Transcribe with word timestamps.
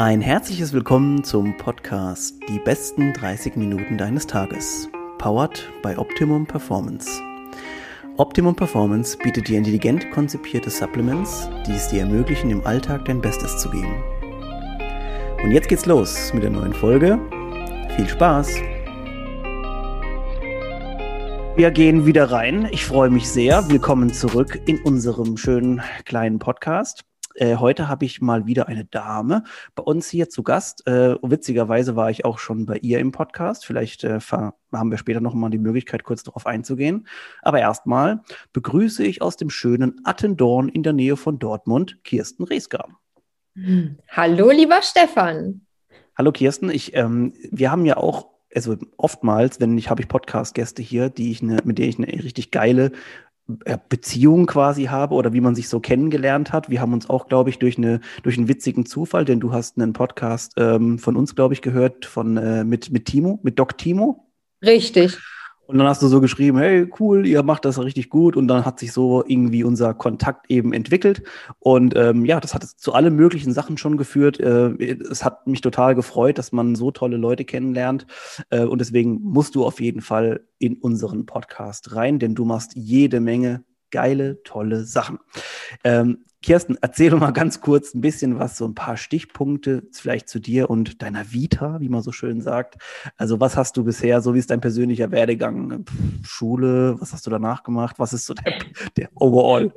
Ein 0.00 0.20
herzliches 0.20 0.72
Willkommen 0.72 1.24
zum 1.24 1.56
Podcast 1.56 2.36
Die 2.48 2.60
besten 2.60 3.12
30 3.14 3.56
Minuten 3.56 3.98
deines 3.98 4.28
Tages. 4.28 4.88
Powered 5.18 5.68
by 5.82 5.96
Optimum 5.96 6.46
Performance. 6.46 7.20
Optimum 8.16 8.54
Performance 8.54 9.18
bietet 9.18 9.48
dir 9.48 9.58
intelligent 9.58 10.08
konzipierte 10.12 10.70
Supplements, 10.70 11.50
die 11.66 11.72
es 11.72 11.88
dir 11.88 12.02
ermöglichen, 12.02 12.48
im 12.50 12.64
Alltag 12.64 13.06
dein 13.06 13.20
Bestes 13.20 13.58
zu 13.58 13.70
geben. 13.70 13.92
Und 15.42 15.50
jetzt 15.50 15.68
geht's 15.68 15.84
los 15.84 16.32
mit 16.32 16.44
der 16.44 16.50
neuen 16.50 16.74
Folge. 16.74 17.18
Viel 17.96 18.08
Spaß! 18.08 18.54
Wir 21.56 21.72
gehen 21.72 22.06
wieder 22.06 22.30
rein. 22.30 22.68
Ich 22.70 22.84
freue 22.84 23.10
mich 23.10 23.28
sehr. 23.28 23.68
Willkommen 23.68 24.12
zurück 24.12 24.60
in 24.64 24.80
unserem 24.84 25.36
schönen 25.36 25.82
kleinen 26.04 26.38
Podcast. 26.38 27.07
Äh, 27.38 27.56
heute 27.56 27.86
habe 27.86 28.04
ich 28.04 28.20
mal 28.20 28.46
wieder 28.46 28.66
eine 28.66 28.84
Dame 28.84 29.44
bei 29.76 29.84
uns 29.84 30.08
hier 30.08 30.28
zu 30.28 30.42
Gast. 30.42 30.84
Äh, 30.88 31.14
witzigerweise 31.22 31.94
war 31.94 32.10
ich 32.10 32.24
auch 32.24 32.40
schon 32.40 32.66
bei 32.66 32.78
ihr 32.78 32.98
im 32.98 33.12
Podcast. 33.12 33.64
Vielleicht 33.64 34.02
äh, 34.02 34.18
haben 34.18 34.90
wir 34.90 34.98
später 34.98 35.20
noch 35.20 35.34
mal 35.34 35.48
die 35.48 35.58
Möglichkeit, 35.58 36.02
kurz 36.02 36.24
darauf 36.24 36.46
einzugehen. 36.46 37.06
Aber 37.42 37.60
erstmal 37.60 38.22
begrüße 38.52 39.04
ich 39.04 39.22
aus 39.22 39.36
dem 39.36 39.50
schönen 39.50 40.00
Attendorn 40.02 40.68
in 40.68 40.82
der 40.82 40.92
Nähe 40.92 41.16
von 41.16 41.38
Dortmund 41.38 42.02
Kirsten 42.02 42.42
Reesgar. 42.42 42.88
Hallo, 44.10 44.50
lieber 44.50 44.82
Stefan. 44.82 45.60
Hallo 46.16 46.32
Kirsten, 46.32 46.70
ich, 46.70 46.96
ähm, 46.96 47.34
wir 47.52 47.70
haben 47.70 47.86
ja 47.86 47.96
auch 47.96 48.26
also 48.54 48.76
oftmals, 48.96 49.60
wenn 49.60 49.76
ich 49.76 49.90
habe 49.90 50.02
ich 50.02 50.08
Podcast-Gäste 50.08 50.82
hier, 50.82 51.10
die 51.10 51.30
ich 51.30 51.42
ne, 51.42 51.58
mit 51.64 51.78
denen 51.78 51.88
ich 51.90 51.98
eine 51.98 52.24
richtig 52.24 52.50
geile 52.50 52.92
Beziehung 53.88 54.46
quasi 54.46 54.84
habe 54.84 55.14
oder 55.14 55.32
wie 55.32 55.40
man 55.40 55.54
sich 55.54 55.68
so 55.68 55.80
kennengelernt 55.80 56.52
hat. 56.52 56.68
Wir 56.68 56.82
haben 56.82 56.92
uns 56.92 57.08
auch, 57.08 57.28
glaube 57.28 57.48
ich, 57.48 57.58
durch, 57.58 57.78
eine, 57.78 58.00
durch 58.22 58.36
einen 58.36 58.48
witzigen 58.48 58.84
Zufall, 58.84 59.24
denn 59.24 59.40
du 59.40 59.52
hast 59.52 59.78
einen 59.78 59.94
Podcast 59.94 60.52
ähm, 60.58 60.98
von 60.98 61.16
uns, 61.16 61.34
glaube 61.34 61.54
ich, 61.54 61.62
gehört, 61.62 62.04
von, 62.04 62.36
äh, 62.36 62.64
mit, 62.64 62.90
mit 62.90 63.06
Timo, 63.06 63.40
mit 63.42 63.58
Doc 63.58 63.78
Timo. 63.78 64.30
Richtig. 64.62 65.18
Und 65.68 65.76
dann 65.76 65.86
hast 65.86 66.00
du 66.00 66.06
so 66.06 66.22
geschrieben, 66.22 66.56
hey, 66.56 66.90
cool, 66.98 67.26
ihr 67.26 67.42
macht 67.42 67.66
das 67.66 67.78
richtig 67.78 68.08
gut. 68.08 68.36
Und 68.38 68.48
dann 68.48 68.64
hat 68.64 68.78
sich 68.78 68.90
so 68.90 69.22
irgendwie 69.26 69.64
unser 69.64 69.92
Kontakt 69.92 70.50
eben 70.50 70.72
entwickelt. 70.72 71.22
Und 71.58 71.94
ähm, 71.94 72.24
ja, 72.24 72.40
das 72.40 72.54
hat 72.54 72.64
zu 72.64 72.94
allen 72.94 73.14
möglichen 73.14 73.52
Sachen 73.52 73.76
schon 73.76 73.98
geführt. 73.98 74.40
Äh, 74.40 74.70
es 75.10 75.26
hat 75.26 75.46
mich 75.46 75.60
total 75.60 75.94
gefreut, 75.94 76.38
dass 76.38 76.52
man 76.52 76.74
so 76.74 76.90
tolle 76.90 77.18
Leute 77.18 77.44
kennenlernt. 77.44 78.06
Äh, 78.48 78.64
und 78.64 78.80
deswegen 78.80 79.20
musst 79.20 79.56
du 79.56 79.66
auf 79.66 79.78
jeden 79.78 80.00
Fall 80.00 80.40
in 80.58 80.78
unseren 80.78 81.26
Podcast 81.26 81.94
rein, 81.94 82.18
denn 82.18 82.34
du 82.34 82.46
machst 82.46 82.72
jede 82.74 83.20
Menge 83.20 83.62
geile, 83.90 84.42
tolle 84.42 84.84
Sachen. 84.84 85.18
Ähm, 85.84 86.24
Kirsten, 86.40 86.78
erzähl 86.80 87.10
doch 87.10 87.18
mal 87.18 87.32
ganz 87.32 87.60
kurz 87.60 87.94
ein 87.94 88.00
bisschen 88.00 88.38
was, 88.38 88.56
so 88.56 88.64
ein 88.64 88.74
paar 88.74 88.96
Stichpunkte 88.96 89.82
vielleicht 89.92 90.28
zu 90.28 90.38
dir 90.38 90.70
und 90.70 91.02
deiner 91.02 91.32
Vita, 91.32 91.80
wie 91.80 91.88
man 91.88 92.02
so 92.02 92.12
schön 92.12 92.40
sagt. 92.40 92.76
Also 93.16 93.40
was 93.40 93.56
hast 93.56 93.76
du 93.76 93.84
bisher, 93.84 94.20
so 94.20 94.34
wie 94.34 94.38
ist 94.38 94.50
dein 94.50 94.60
persönlicher 94.60 95.10
Werdegang? 95.10 95.84
Schule, 96.22 96.96
was 97.00 97.12
hast 97.12 97.26
du 97.26 97.30
danach 97.30 97.64
gemacht? 97.64 97.96
Was 97.98 98.12
ist 98.12 98.26
so 98.26 98.34
der, 98.34 98.54
der 98.96 99.08
Overall? 99.16 99.72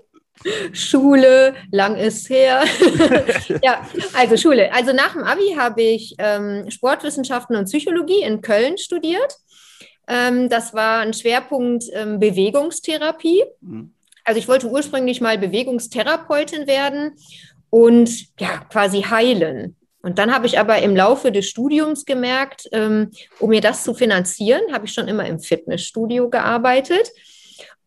Schule, 0.72 1.56
lang 1.72 1.96
ist 1.96 2.30
her. 2.30 2.64
ja, 3.64 3.86
also 4.14 4.38
Schule. 4.38 4.74
Also 4.74 4.94
nach 4.94 5.14
dem 5.14 5.24
Abi 5.24 5.56
habe 5.58 5.82
ich 5.82 6.16
ähm, 6.20 6.70
Sportwissenschaften 6.70 7.56
und 7.56 7.66
Psychologie 7.66 8.24
in 8.24 8.42
Köln 8.42 8.78
studiert. 8.78 9.36
Ähm, 10.08 10.50
das 10.50 10.74
war 10.74 11.00
ein 11.00 11.14
Schwerpunkt 11.14 11.86
ähm, 11.94 12.20
Bewegungstherapie. 12.20 13.44
Mhm. 13.62 13.94
Also 14.24 14.40
ich 14.40 14.48
wollte 14.48 14.68
ursprünglich 14.68 15.22
mal 15.22 15.38
Bewegungstherapeutin 15.38 16.68
werden 16.68 17.14
und 17.70 18.40
ja, 18.40 18.60
quasi 18.70 19.02
heilen. 19.02 19.76
Und 20.04 20.18
dann 20.18 20.34
habe 20.34 20.48
ich 20.48 20.60
aber 20.60 20.80
im 20.80 20.96
Laufe 20.96 21.32
des 21.32 21.48
Studiums 21.48 22.06
gemerkt, 22.06 22.68
ähm, 22.72 23.12
um 23.40 23.50
mir 23.50 23.62
das 23.62 23.84
zu 23.84 23.94
finanzieren, 23.94 24.74
habe 24.74 24.86
ich 24.86 24.94
schon 24.94 25.08
immer 25.08 25.28
im 25.28 25.40
Fitnessstudio 25.40 26.30
gearbeitet. 26.30 27.12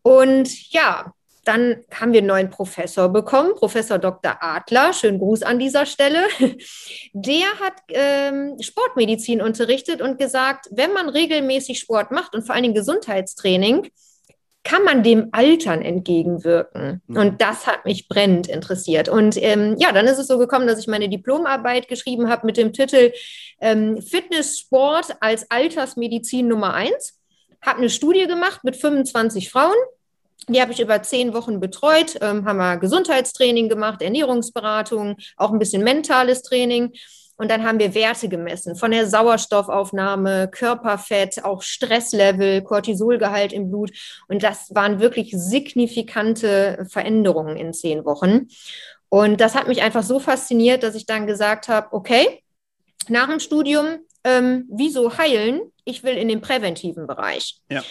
Und 0.01 0.71
ja, 0.71 1.11
dann 1.45 1.83
haben 1.93 2.11
wir 2.11 2.19
einen 2.19 2.27
neuen 2.27 2.49
Professor 2.49 3.09
bekommen, 3.09 3.53
Professor 3.55 3.99
Dr. 3.99 4.37
Adler, 4.41 4.93
schönen 4.93 5.19
Gruß 5.19 5.43
an 5.43 5.59
dieser 5.59 5.85
Stelle. 5.85 6.23
Der 7.13 7.47
hat 7.59 7.73
ähm, 7.89 8.55
Sportmedizin 8.59 9.41
unterrichtet 9.41 10.01
und 10.01 10.17
gesagt, 10.17 10.67
wenn 10.71 10.91
man 10.93 11.07
regelmäßig 11.07 11.79
Sport 11.79 12.11
macht 12.11 12.33
und 12.33 12.43
vor 12.43 12.55
allen 12.55 12.63
Dingen 12.63 12.75
Gesundheitstraining, 12.75 13.89
kann 14.65 14.83
man 14.83 15.03
dem 15.03 15.29
Altern 15.31 15.83
entgegenwirken? 15.83 17.01
Mhm. 17.07 17.17
Und 17.17 17.41
das 17.41 17.67
hat 17.67 17.85
mich 17.85 18.09
brennend 18.09 18.47
interessiert. 18.47 19.07
Und 19.07 19.41
ähm, 19.41 19.75
ja, 19.77 19.91
dann 19.91 20.07
ist 20.07 20.17
es 20.17 20.27
so 20.27 20.39
gekommen, 20.39 20.67
dass 20.67 20.79
ich 20.79 20.87
meine 20.87 21.07
Diplomarbeit 21.07 21.87
geschrieben 21.87 22.29
habe 22.29 22.47
mit 22.47 22.57
dem 22.57 22.73
Titel 22.73 23.13
ähm, 23.61 24.01
Fitnesssport 24.01 25.15
als 25.21 25.49
Altersmedizin 25.51 26.47
Nummer 26.47 26.73
eins. 26.73 27.19
Habe 27.61 27.77
eine 27.77 27.91
Studie 27.91 28.25
gemacht 28.25 28.63
mit 28.63 28.75
25 28.75 29.51
Frauen. 29.51 29.75
Die 30.49 30.59
habe 30.59 30.71
ich 30.71 30.79
über 30.79 31.01
zehn 31.01 31.33
Wochen 31.33 31.59
betreut, 31.59 32.17
ähm, 32.21 32.45
haben 32.45 32.57
wir 32.57 32.77
Gesundheitstraining 32.77 33.69
gemacht, 33.69 34.01
Ernährungsberatung, 34.01 35.17
auch 35.37 35.51
ein 35.51 35.59
bisschen 35.59 35.83
mentales 35.83 36.41
Training. 36.41 36.91
Und 37.37 37.51
dann 37.51 37.63
haben 37.63 37.79
wir 37.79 37.93
Werte 37.93 38.29
gemessen 38.29 38.75
von 38.75 38.91
der 38.91 39.07
Sauerstoffaufnahme, 39.07 40.47
Körperfett, 40.49 41.43
auch 41.43 41.61
Stresslevel, 41.61 42.61
Cortisolgehalt 42.61 43.51
im 43.51 43.69
Blut. 43.69 43.91
Und 44.27 44.43
das 44.43 44.73
waren 44.73 44.99
wirklich 44.99 45.31
signifikante 45.35 46.85
Veränderungen 46.89 47.57
in 47.57 47.73
zehn 47.73 48.05
Wochen. 48.05 48.47
Und 49.09 49.41
das 49.41 49.55
hat 49.55 49.67
mich 49.67 49.81
einfach 49.81 50.03
so 50.03 50.19
fasziniert, 50.19 50.83
dass 50.83 50.95
ich 50.95 51.05
dann 51.05 51.27
gesagt 51.27 51.67
habe, 51.67 51.87
okay, 51.91 52.41
nach 53.07 53.27
dem 53.27 53.39
Studium, 53.39 53.99
ähm, 54.23 54.65
wieso 54.69 55.17
heilen? 55.17 55.61
Ich 55.83 56.03
will 56.03 56.17
in 56.17 56.27
den 56.27 56.41
präventiven 56.41 57.05
Bereich. 57.05 57.57
Ja. 57.69 57.83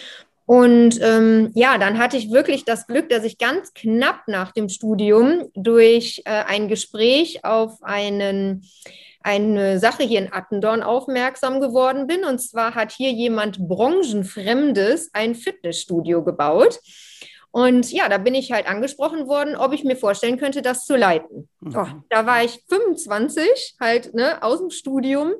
Und 0.45 1.01
ähm, 1.01 1.51
ja, 1.55 1.77
dann 1.77 1.97
hatte 1.97 2.17
ich 2.17 2.31
wirklich 2.31 2.65
das 2.65 2.85
Glück, 2.85 3.09
dass 3.09 3.23
ich 3.23 3.37
ganz 3.37 3.73
knapp 3.73 4.27
nach 4.27 4.51
dem 4.51 4.69
Studium 4.69 5.49
durch 5.55 6.21
äh, 6.25 6.29
ein 6.29 6.67
Gespräch 6.67 7.43
auf 7.43 7.81
einen 7.81 8.63
eine 9.25 9.79
Sache 9.79 10.03
hier 10.03 10.19
in 10.19 10.31
Attendorn 10.31 10.83
aufmerksam 10.83 11.59
geworden 11.59 12.05
bin. 12.05 12.23
Und 12.23 12.37
zwar 12.39 12.75
hat 12.75 12.91
hier 12.91 13.11
jemand 13.11 13.67
Branchenfremdes 13.67 15.09
ein 15.13 15.33
Fitnessstudio 15.33 16.23
gebaut. 16.23 16.79
Und 17.49 17.91
ja, 17.91 18.07
da 18.07 18.19
bin 18.19 18.35
ich 18.35 18.51
halt 18.51 18.67
angesprochen 18.67 19.27
worden, 19.27 19.55
ob 19.55 19.73
ich 19.73 19.83
mir 19.83 19.95
vorstellen 19.95 20.37
könnte, 20.37 20.61
das 20.61 20.85
zu 20.85 20.95
leiten. 20.95 21.49
Mhm. 21.59 21.75
Oh, 21.75 21.87
da 22.09 22.27
war 22.27 22.43
ich 22.43 22.63
25, 22.69 23.75
halt 23.79 24.13
ne, 24.13 24.43
aus 24.43 24.59
dem 24.59 24.69
Studium, 24.69 25.33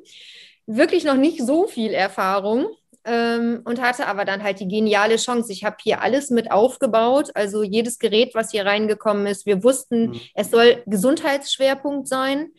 wirklich 0.66 1.04
noch 1.04 1.16
nicht 1.16 1.40
so 1.40 1.68
viel 1.68 1.92
Erfahrung 1.92 2.66
ähm, 3.04 3.60
und 3.64 3.80
hatte 3.80 4.08
aber 4.08 4.24
dann 4.24 4.42
halt 4.42 4.58
die 4.58 4.66
geniale 4.66 5.14
Chance. 5.14 5.52
Ich 5.52 5.62
habe 5.62 5.76
hier 5.80 6.02
alles 6.02 6.30
mit 6.30 6.50
aufgebaut, 6.50 7.30
also 7.34 7.62
jedes 7.62 8.00
Gerät, 8.00 8.34
was 8.34 8.50
hier 8.50 8.66
reingekommen 8.66 9.26
ist. 9.26 9.46
Wir 9.46 9.62
wussten, 9.62 10.08
mhm. 10.08 10.20
es 10.34 10.50
soll 10.50 10.82
Gesundheitsschwerpunkt 10.86 12.08
sein 12.08 12.50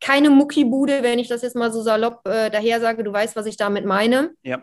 keine 0.00 0.30
Muckibude, 0.30 1.02
wenn 1.02 1.18
ich 1.18 1.28
das 1.28 1.42
jetzt 1.42 1.56
mal 1.56 1.72
so 1.72 1.82
salopp 1.82 2.26
äh, 2.26 2.50
daher 2.50 2.80
sage. 2.80 3.04
Du 3.04 3.12
weißt, 3.12 3.36
was 3.36 3.46
ich 3.46 3.56
damit 3.56 3.84
meine. 3.84 4.30
Ja. 4.42 4.62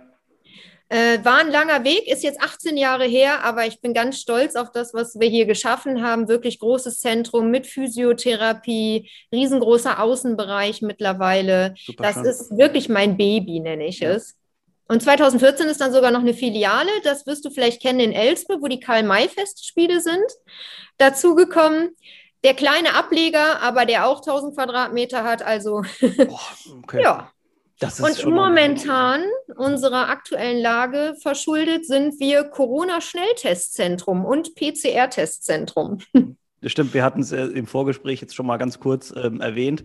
Äh, 0.89 1.23
war 1.25 1.39
ein 1.39 1.49
langer 1.49 1.83
Weg, 1.85 2.07
ist 2.07 2.23
jetzt 2.23 2.39
18 2.39 2.77
Jahre 2.77 3.05
her, 3.05 3.43
aber 3.43 3.65
ich 3.65 3.81
bin 3.81 3.95
ganz 3.95 4.19
stolz 4.19 4.55
auf 4.55 4.71
das, 4.71 4.93
was 4.93 5.19
wir 5.19 5.27
hier 5.27 5.45
geschaffen 5.45 6.03
haben. 6.03 6.27
Wirklich 6.27 6.59
großes 6.59 6.99
Zentrum 6.99 7.49
mit 7.49 7.65
Physiotherapie, 7.65 9.09
riesengroßer 9.31 9.99
Außenbereich 9.99 10.83
mittlerweile. 10.83 11.73
Super 11.83 12.03
das 12.03 12.15
schön. 12.15 12.25
ist 12.25 12.57
wirklich 12.57 12.89
mein 12.89 13.17
Baby, 13.17 13.59
nenne 13.59 13.87
ich 13.87 14.01
ja. 14.01 14.11
es. 14.11 14.35
Und 14.87 15.01
2014 15.01 15.67
ist 15.67 15.81
dann 15.81 15.93
sogar 15.93 16.11
noch 16.11 16.19
eine 16.19 16.35
Filiale, 16.35 16.91
das 17.03 17.25
wirst 17.25 17.45
du 17.45 17.49
vielleicht 17.49 17.81
kennen 17.81 17.99
in 17.99 18.11
Elspe, 18.11 18.57
wo 18.61 18.67
die 18.67 18.79
Karl-May-Festspiele 18.79 19.99
sind, 20.01 20.27
dazugekommen 20.97 21.95
der 22.43 22.53
kleine 22.53 22.93
Ableger, 22.95 23.61
aber 23.61 23.85
der 23.85 24.07
auch 24.07 24.19
1000 24.19 24.55
Quadratmeter 24.55 25.23
hat. 25.23 25.41
Also 25.41 25.83
oh, 26.01 26.39
okay. 26.83 27.01
ja. 27.01 27.29
Und 27.81 28.25
momentan 28.27 29.23
unserer 29.57 30.07
aktuellen 30.07 30.61
Lage 30.61 31.15
verschuldet 31.21 31.85
sind 31.85 32.17
wir 32.19 32.45
Corona-Schnelltestzentrum 32.45 34.23
und 34.23 34.55
PCR-Testzentrum. 34.55 35.97
Das 36.61 36.71
stimmt, 36.71 36.93
wir 36.93 37.03
hatten 37.03 37.21
es 37.21 37.33
äh, 37.33 37.43
im 37.43 37.67
Vorgespräch 37.67 38.21
jetzt 38.21 38.35
schon 38.35 38.45
mal 38.45 38.55
ganz 38.55 38.79
kurz 38.79 39.13
ähm, 39.17 39.41
erwähnt. 39.41 39.83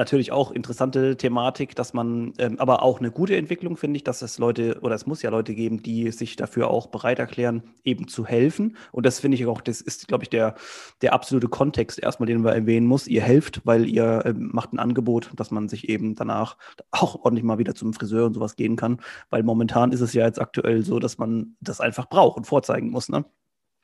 Natürlich 0.00 0.32
auch 0.32 0.50
interessante 0.50 1.18
Thematik, 1.18 1.76
dass 1.76 1.92
man, 1.92 2.32
ähm, 2.38 2.58
aber 2.58 2.82
auch 2.82 3.00
eine 3.00 3.10
gute 3.10 3.36
Entwicklung, 3.36 3.76
finde 3.76 3.98
ich, 3.98 4.02
dass 4.02 4.22
es 4.22 4.38
Leute 4.38 4.78
oder 4.80 4.94
es 4.94 5.04
muss 5.04 5.20
ja 5.20 5.28
Leute 5.28 5.54
geben, 5.54 5.82
die 5.82 6.10
sich 6.10 6.36
dafür 6.36 6.70
auch 6.70 6.86
bereit 6.86 7.18
erklären, 7.18 7.64
eben 7.84 8.08
zu 8.08 8.24
helfen. 8.24 8.78
Und 8.92 9.04
das 9.04 9.20
finde 9.20 9.34
ich 9.34 9.44
auch, 9.44 9.60
das 9.60 9.82
ist, 9.82 10.08
glaube 10.08 10.24
ich, 10.24 10.30
der, 10.30 10.54
der 11.02 11.12
absolute 11.12 11.48
Kontext 11.48 12.02
erstmal, 12.02 12.26
den 12.28 12.40
man 12.40 12.54
erwähnen 12.54 12.86
muss. 12.86 13.08
Ihr 13.08 13.20
helft, 13.20 13.60
weil 13.66 13.84
ihr 13.84 14.22
ähm, 14.24 14.48
macht 14.54 14.72
ein 14.72 14.78
Angebot, 14.78 15.32
dass 15.36 15.50
man 15.50 15.68
sich 15.68 15.90
eben 15.90 16.14
danach 16.14 16.56
auch 16.92 17.16
ordentlich 17.16 17.44
mal 17.44 17.58
wieder 17.58 17.74
zum 17.74 17.92
Friseur 17.92 18.24
und 18.24 18.32
sowas 18.32 18.56
gehen 18.56 18.76
kann. 18.76 19.02
Weil 19.28 19.42
momentan 19.42 19.92
ist 19.92 20.00
es 20.00 20.14
ja 20.14 20.24
jetzt 20.24 20.40
aktuell 20.40 20.82
so, 20.82 20.98
dass 20.98 21.18
man 21.18 21.56
das 21.60 21.78
einfach 21.78 22.08
braucht 22.08 22.38
und 22.38 22.46
vorzeigen 22.46 22.88
muss. 22.88 23.10
Ne? 23.10 23.26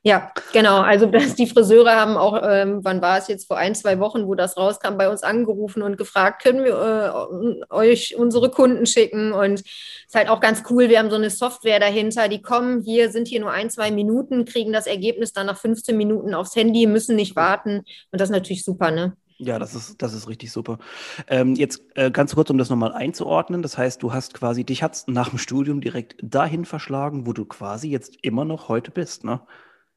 Ja, 0.07 0.31
genau. 0.53 0.79
Also 0.79 1.07
die 1.37 1.47
Friseure 1.47 1.91
haben 1.91 2.15
auch, 2.15 2.41
ähm, 2.41 2.79
wann 2.81 3.01
war 3.01 3.17
es 3.17 3.27
jetzt 3.27 3.45
vor 3.45 3.57
ein, 3.57 3.75
zwei 3.75 3.99
Wochen, 3.99 4.25
wo 4.25 4.35
das 4.35 4.55
rauskam, 4.55 4.95
bei 4.97 5.09
uns 5.09 5.21
angerufen 5.21 5.81
und 5.81 5.97
gefragt, 5.97 6.41
können 6.41 6.63
wir 6.63 7.59
äh, 7.69 7.73
euch 7.73 8.15
unsere 8.15 8.49
Kunden 8.49 8.85
schicken? 8.85 9.33
Und 9.33 9.55
es 9.55 9.65
ist 10.07 10.15
halt 10.15 10.29
auch 10.29 10.39
ganz 10.39 10.63
cool. 10.69 10.87
Wir 10.87 10.99
haben 10.99 11.09
so 11.09 11.17
eine 11.17 11.29
Software 11.29 11.81
dahinter, 11.81 12.29
die 12.29 12.41
kommen 12.41 12.83
hier, 12.83 13.11
sind 13.11 13.27
hier 13.27 13.41
nur 13.41 13.51
ein, 13.51 13.69
zwei 13.69 13.91
Minuten, 13.91 14.45
kriegen 14.45 14.71
das 14.71 14.87
Ergebnis 14.87 15.33
dann 15.33 15.47
nach 15.47 15.57
15 15.57 15.97
Minuten 15.97 16.33
aufs 16.33 16.55
Handy, 16.55 16.87
müssen 16.87 17.17
nicht 17.17 17.35
warten. 17.35 17.79
Und 18.11 18.21
das 18.21 18.29
ist 18.29 18.33
natürlich 18.33 18.63
super, 18.63 18.91
ne? 18.91 19.17
Ja, 19.39 19.59
das 19.59 19.75
ist, 19.75 20.01
das 20.01 20.13
ist 20.13 20.29
richtig 20.29 20.53
super. 20.53 20.79
Ähm, 21.27 21.53
jetzt 21.55 21.83
äh, 21.95 22.11
ganz 22.11 22.33
kurz, 22.33 22.49
um 22.49 22.57
das 22.57 22.69
nochmal 22.69 22.93
einzuordnen. 22.93 23.61
Das 23.61 23.77
heißt, 23.77 24.01
du 24.01 24.13
hast 24.13 24.33
quasi, 24.33 24.63
dich 24.63 24.83
hat's 24.83 25.03
nach 25.07 25.31
dem 25.31 25.37
Studium 25.37 25.81
direkt 25.81 26.15
dahin 26.21 26.63
verschlagen, 26.63 27.27
wo 27.27 27.33
du 27.33 27.43
quasi 27.43 27.89
jetzt 27.89 28.15
immer 28.21 28.45
noch 28.45 28.69
heute 28.69 28.91
bist, 28.91 29.25
ne? 29.25 29.41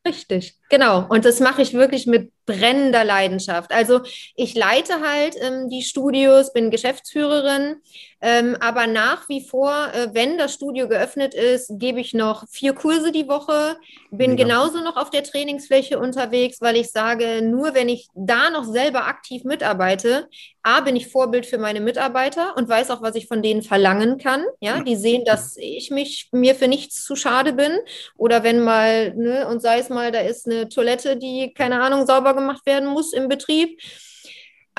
Richtig, 0.07 0.59
genau. 0.71 1.07
Und 1.09 1.25
das 1.25 1.41
mache 1.41 1.61
ich 1.63 1.75
wirklich 1.75 2.07
mit 2.07 2.33
brennender 2.51 3.05
Leidenschaft. 3.05 3.73
Also 3.73 4.01
ich 4.37 4.55
leite 4.55 5.01
halt 5.01 5.37
ähm, 5.41 5.69
die 5.69 5.83
Studios, 5.83 6.53
bin 6.53 6.71
Geschäftsführerin, 6.71 7.77
ähm, 8.23 8.57
aber 8.61 8.87
nach 8.87 9.29
wie 9.29 9.41
vor, 9.41 9.73
äh, 9.95 10.09
wenn 10.13 10.37
das 10.37 10.53
Studio 10.53 10.89
geöffnet 10.89 11.35
ist, 11.35 11.73
gebe 11.79 12.01
ich 12.01 12.13
noch 12.13 12.47
vier 12.51 12.75
Kurse 12.75 13.13
die 13.13 13.29
Woche, 13.29 13.79
bin 14.11 14.33
Mega. 14.33 14.45
genauso 14.45 14.83
noch 14.83 14.97
auf 14.97 15.11
der 15.11 15.25
Trainingsfläche 15.25 15.99
unterwegs, 15.99 16.61
weil 16.61 16.77
ich 16.77 16.91
sage, 16.91 17.41
nur 17.43 17.75
wenn 17.75 17.89
ich 17.89 18.09
da 18.15 18.51
noch 18.51 18.65
selber 18.65 19.07
aktiv 19.07 19.45
mitarbeite, 19.45 20.29
A, 20.63 20.81
bin 20.81 20.95
ich 20.95 21.09
Vorbild 21.09 21.47
für 21.47 21.57
meine 21.57 21.81
Mitarbeiter 21.81 22.55
und 22.57 22.69
weiß 22.69 22.91
auch, 22.91 23.01
was 23.01 23.15
ich 23.15 23.27
von 23.27 23.43
denen 23.43 23.63
verlangen 23.63 24.19
kann. 24.19 24.45
Ja, 24.61 24.83
die 24.83 24.97
sehen, 24.97 25.25
dass 25.25 25.57
ich 25.57 25.91
mich 25.91 26.29
mir 26.33 26.55
für 26.55 26.69
nichts 26.69 27.03
zu 27.03 27.17
schade 27.17 27.55
bin. 27.55 27.73
Oder 28.19 28.43
wenn 28.43 28.61
mal, 28.61 29.15
ne, 29.15 29.49
und 29.49 29.63
sei 29.63 29.79
es 29.79 29.89
mal, 29.89 30.13
da 30.13 30.21
ist 30.21 30.47
eine 30.47 30.69
Toilette, 30.69 31.17
die, 31.17 31.55
keine 31.55 31.81
Ahnung, 31.81 32.07
sauber 32.07 32.35
gemacht 32.41 32.67
werden 32.67 32.89
muss 32.89 33.13
im 33.13 33.29
Betrieb 33.29 33.81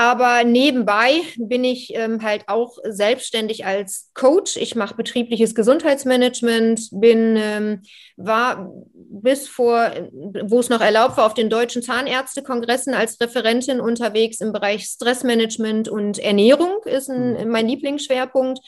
aber 0.02 0.44
nebenbei 0.44 1.22
bin 1.38 1.64
ich 1.64 1.94
ähm, 1.94 2.24
halt 2.24 2.46
auch 2.48 2.78
selbstständig 2.84 3.66
als 3.66 4.10
Coach. 4.16 4.58
Ich 4.58 4.76
mache 4.76 4.96
betriebliches 4.96 5.54
Gesundheitsmanagement, 5.54 6.90
bin, 6.92 7.36
ähm, 7.38 7.82
war 8.16 8.72
bis 8.96 9.48
vor, 9.48 9.92
wo 10.12 10.60
es 10.60 10.70
noch 10.70 10.82
erlaubt 10.82 11.18
war, 11.18 11.26
auf 11.26 11.34
den 11.34 11.52
deutschen 11.52 11.84
Zahnärztekongressen 11.84 12.94
als 12.94 13.20
Referentin 13.20 13.80
unterwegs 13.80 14.40
im 14.40 14.54
Bereich 14.54 14.86
Stressmanagement 14.86 15.90
und 15.90 16.18
Ernährung, 16.18 16.78
ist 16.86 17.10
ein, 17.10 17.34
mhm. 17.34 17.52
mein 17.52 17.68
Lieblingsschwerpunkt. 17.68 18.60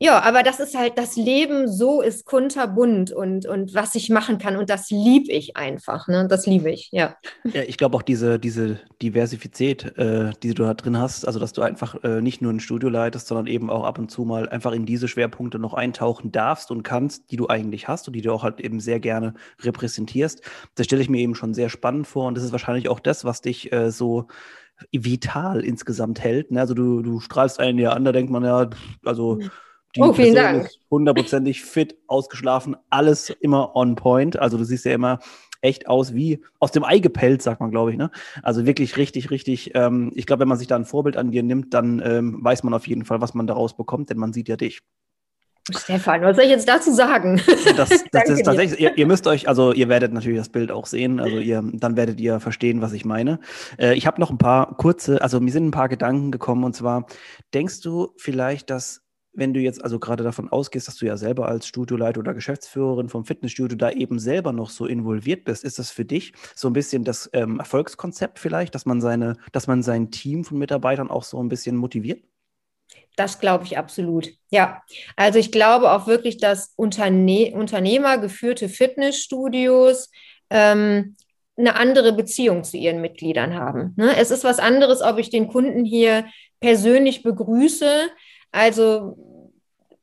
Ja, 0.00 0.22
aber 0.22 0.44
das 0.44 0.60
ist 0.60 0.78
halt, 0.78 0.96
das 0.96 1.16
Leben 1.16 1.66
so 1.66 2.00
ist 2.00 2.24
kunterbunt 2.24 3.10
und, 3.10 3.46
und 3.46 3.74
was 3.74 3.96
ich 3.96 4.10
machen 4.10 4.38
kann. 4.38 4.56
Und 4.56 4.70
das 4.70 4.90
liebe 4.90 5.32
ich 5.32 5.56
einfach. 5.56 6.06
Ne? 6.06 6.28
Das 6.28 6.46
liebe 6.46 6.70
ich, 6.70 6.90
ja. 6.92 7.16
Ja, 7.42 7.62
ich 7.62 7.78
glaube 7.78 7.96
auch 7.96 8.02
diese, 8.02 8.38
diese 8.38 8.78
Diversität, 9.02 9.98
äh, 9.98 10.30
die 10.40 10.54
du 10.54 10.62
da 10.62 10.74
drin 10.74 10.98
hast, 10.98 11.26
also 11.26 11.40
dass 11.40 11.52
du 11.52 11.62
einfach 11.62 12.04
äh, 12.04 12.20
nicht 12.20 12.40
nur 12.40 12.52
ein 12.52 12.60
Studio 12.60 12.88
leitest, 12.88 13.26
sondern 13.26 13.48
eben 13.48 13.70
auch 13.70 13.82
ab 13.82 13.98
und 13.98 14.08
zu 14.08 14.24
mal 14.24 14.48
einfach 14.48 14.70
in 14.70 14.86
diese 14.86 15.08
Schwerpunkte 15.08 15.58
noch 15.58 15.74
eintauchen 15.74 16.30
darfst 16.30 16.70
und 16.70 16.84
kannst, 16.84 17.32
die 17.32 17.36
du 17.36 17.48
eigentlich 17.48 17.88
hast 17.88 18.06
und 18.06 18.14
die 18.14 18.22
du 18.22 18.32
auch 18.32 18.44
halt 18.44 18.60
eben 18.60 18.78
sehr 18.78 19.00
gerne 19.00 19.34
repräsentierst. 19.62 20.42
Das 20.76 20.86
stelle 20.86 21.02
ich 21.02 21.10
mir 21.10 21.20
eben 21.20 21.34
schon 21.34 21.54
sehr 21.54 21.70
spannend 21.70 22.06
vor 22.06 22.28
und 22.28 22.36
das 22.36 22.44
ist 22.44 22.52
wahrscheinlich 22.52 22.88
auch 22.88 23.00
das, 23.00 23.24
was 23.24 23.40
dich 23.40 23.72
äh, 23.72 23.90
so 23.90 24.28
vital 24.92 25.64
insgesamt 25.64 26.20
hält. 26.20 26.52
Ne? 26.52 26.60
Also 26.60 26.74
du, 26.74 27.02
du 27.02 27.18
strahlst 27.18 27.58
einen 27.58 27.80
ja 27.80 27.90
an, 27.94 28.04
da 28.04 28.12
denkt 28.12 28.30
man 28.30 28.44
ja, 28.44 28.70
also. 29.04 29.40
Mhm 29.40 29.50
die 29.96 30.00
oh, 30.00 30.12
vielen 30.12 30.34
Person 30.34 30.60
Dank. 30.60 30.70
hundertprozentig 30.90 31.64
fit, 31.64 31.96
ausgeschlafen, 32.06 32.76
alles 32.90 33.30
immer 33.30 33.74
on 33.74 33.94
point. 33.94 34.38
Also 34.38 34.58
du 34.58 34.64
siehst 34.64 34.84
ja 34.84 34.92
immer 34.92 35.18
echt 35.60 35.88
aus 35.88 36.14
wie 36.14 36.42
aus 36.60 36.72
dem 36.72 36.84
Ei 36.84 36.98
gepellt, 36.98 37.42
sagt 37.42 37.60
man, 37.60 37.70
glaube 37.70 37.92
ich. 37.92 37.98
Ne? 37.98 38.10
Also 38.42 38.66
wirklich 38.66 38.96
richtig, 38.96 39.30
richtig. 39.30 39.72
Ähm, 39.74 40.12
ich 40.14 40.26
glaube, 40.26 40.40
wenn 40.40 40.48
man 40.48 40.58
sich 40.58 40.68
da 40.68 40.76
ein 40.76 40.84
Vorbild 40.84 41.16
an 41.16 41.30
dir 41.30 41.42
nimmt, 41.42 41.74
dann 41.74 42.02
ähm, 42.04 42.38
weiß 42.42 42.62
man 42.62 42.74
auf 42.74 42.86
jeden 42.86 43.04
Fall, 43.04 43.20
was 43.20 43.34
man 43.34 43.46
daraus 43.46 43.76
bekommt, 43.76 44.10
denn 44.10 44.18
man 44.18 44.32
sieht 44.32 44.48
ja 44.48 44.56
dich. 44.56 44.80
Stefan, 45.70 46.22
was 46.22 46.36
soll 46.36 46.46
ich 46.46 46.50
jetzt 46.50 46.68
dazu 46.68 46.92
sagen? 46.94 47.42
Das, 47.76 47.90
das 48.12 48.28
ist 48.30 48.42
tatsächlich, 48.44 48.80
ihr, 48.80 48.96
ihr, 48.96 49.06
müsst 49.06 49.26
euch, 49.26 49.48
also 49.48 49.72
ihr 49.72 49.88
werdet 49.90 50.14
natürlich 50.14 50.38
das 50.38 50.48
Bild 50.48 50.70
auch 50.70 50.86
sehen, 50.86 51.20
also 51.20 51.36
ihr, 51.36 51.62
dann 51.62 51.96
werdet 51.96 52.20
ihr 52.20 52.40
verstehen, 52.40 52.80
was 52.80 52.94
ich 52.94 53.04
meine. 53.04 53.38
Äh, 53.78 53.94
ich 53.94 54.06
habe 54.06 54.20
noch 54.20 54.30
ein 54.30 54.38
paar 54.38 54.76
kurze, 54.76 55.20
also 55.20 55.40
mir 55.40 55.50
sind 55.50 55.66
ein 55.66 55.72
paar 55.72 55.90
Gedanken 55.90 56.30
gekommen 56.30 56.64
und 56.64 56.74
zwar, 56.74 57.06
denkst 57.52 57.82
du 57.82 58.14
vielleicht, 58.16 58.70
dass 58.70 59.02
wenn 59.32 59.54
du 59.54 59.60
jetzt 59.60 59.82
also 59.82 59.98
gerade 59.98 60.24
davon 60.24 60.48
ausgehst, 60.48 60.88
dass 60.88 60.96
du 60.96 61.06
ja 61.06 61.16
selber 61.16 61.48
als 61.48 61.66
Studioleiter 61.66 62.20
oder 62.20 62.34
Geschäftsführerin 62.34 63.08
vom 63.08 63.24
Fitnessstudio 63.24 63.76
da 63.76 63.90
eben 63.90 64.18
selber 64.18 64.52
noch 64.52 64.70
so 64.70 64.86
involviert 64.86 65.44
bist, 65.44 65.64
ist 65.64 65.78
das 65.78 65.90
für 65.90 66.04
dich 66.04 66.32
so 66.54 66.68
ein 66.68 66.72
bisschen 66.72 67.04
das 67.04 67.30
ähm, 67.32 67.58
Erfolgskonzept 67.58 68.38
vielleicht, 68.38 68.74
dass 68.74 68.86
man 68.86 69.00
seine, 69.00 69.36
dass 69.52 69.66
man 69.66 69.82
sein 69.82 70.10
Team 70.10 70.44
von 70.44 70.58
Mitarbeitern 70.58 71.10
auch 71.10 71.22
so 71.22 71.42
ein 71.42 71.48
bisschen 71.48 71.76
motiviert? 71.76 72.22
Das 73.16 73.40
glaube 73.40 73.64
ich 73.64 73.76
absolut. 73.76 74.30
Ja, 74.50 74.82
also 75.16 75.38
ich 75.38 75.52
glaube 75.52 75.90
auch 75.90 76.06
wirklich, 76.06 76.38
dass 76.38 76.72
Unterne 76.76 77.52
unternehmergeführte 77.54 78.68
Fitnessstudios 78.68 80.10
ähm, 80.50 81.16
eine 81.56 81.74
andere 81.74 82.12
Beziehung 82.12 82.62
zu 82.62 82.76
ihren 82.76 83.00
Mitgliedern 83.00 83.54
haben. 83.54 83.94
Ne? 83.96 84.16
Es 84.16 84.30
ist 84.30 84.44
was 84.44 84.60
anderes, 84.60 85.02
ob 85.02 85.18
ich 85.18 85.30
den 85.30 85.48
Kunden 85.48 85.84
hier 85.84 86.26
persönlich 86.60 87.22
begrüße. 87.22 88.08
Also 88.52 89.16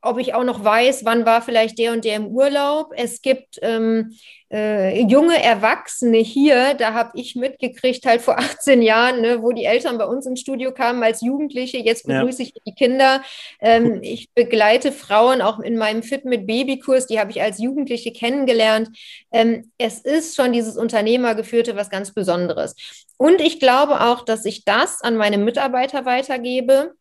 ob 0.06 0.19
ich 0.19 0.33
auch 0.36 0.44
noch 0.44 0.63
weiß, 0.63 1.03
wann 1.03 1.25
war 1.25 1.42
vielleicht 1.42 1.80
der 1.80 1.92
und 1.92 2.06
der 2.06 2.15
im 2.15 2.27
Urlaub. 2.27 2.92
Es 2.95 3.21
gibt 3.21 3.57
ähm, 3.63 4.15
äh, 4.53 5.01
junge 5.01 5.42
Erwachsene 5.44 6.19
hier, 6.19 6.75
da 6.75 6.94
habe 6.94 7.12
ich 7.15 7.36
mitgekriegt, 7.36 8.06
halt 8.06 8.21
vor 8.21 8.38
18 8.39 8.81
Jahren, 8.83 9.21
ne, 9.21 9.42
wo 9.42 9.51
die 9.51 9.65
Eltern 9.65 9.97
bei 9.97 10.06
uns 10.06 10.27
ins 10.27 10.42
Studio 10.42 10.71
kamen 10.71 11.01
als 11.01 11.21
Jugendliche. 11.21 11.77
Jetzt 11.77 12.06
begrüße 12.06 12.44
ja. 12.44 12.47
ich 12.47 12.53
die 12.65 12.75
Kinder. 12.75 13.24
Ähm, 13.59 14.00
ich 14.03 14.31
begleite 14.33 14.92
Frauen 14.92 15.42
auch 15.42 15.59
in 15.59 15.75
meinem 15.75 16.03
Fit 16.03 16.24
mit 16.24 16.45
Babykurs, 16.45 17.07
die 17.07 17.19
habe 17.19 17.31
ich 17.31 17.42
als 17.42 17.59
Jugendliche 17.59 18.13
kennengelernt. 18.13 18.89
Ähm, 19.31 19.71
es 19.80 20.00
ist 20.00 20.36
schon 20.36 20.53
dieses 20.53 20.77
Unternehmergeführte 20.77 21.75
was 21.75 21.89
ganz 21.89 22.13
Besonderes. 22.13 22.75
Und 23.18 23.42
ich 23.42 23.59
glaube 23.59 24.01
auch, 24.01 24.24
dass 24.24 24.45
ich 24.45 24.65
das 24.65 25.01
an 25.01 25.18
meine 25.18 25.39
Mitarbeiter 25.39 26.06
weitergebe 26.06 26.94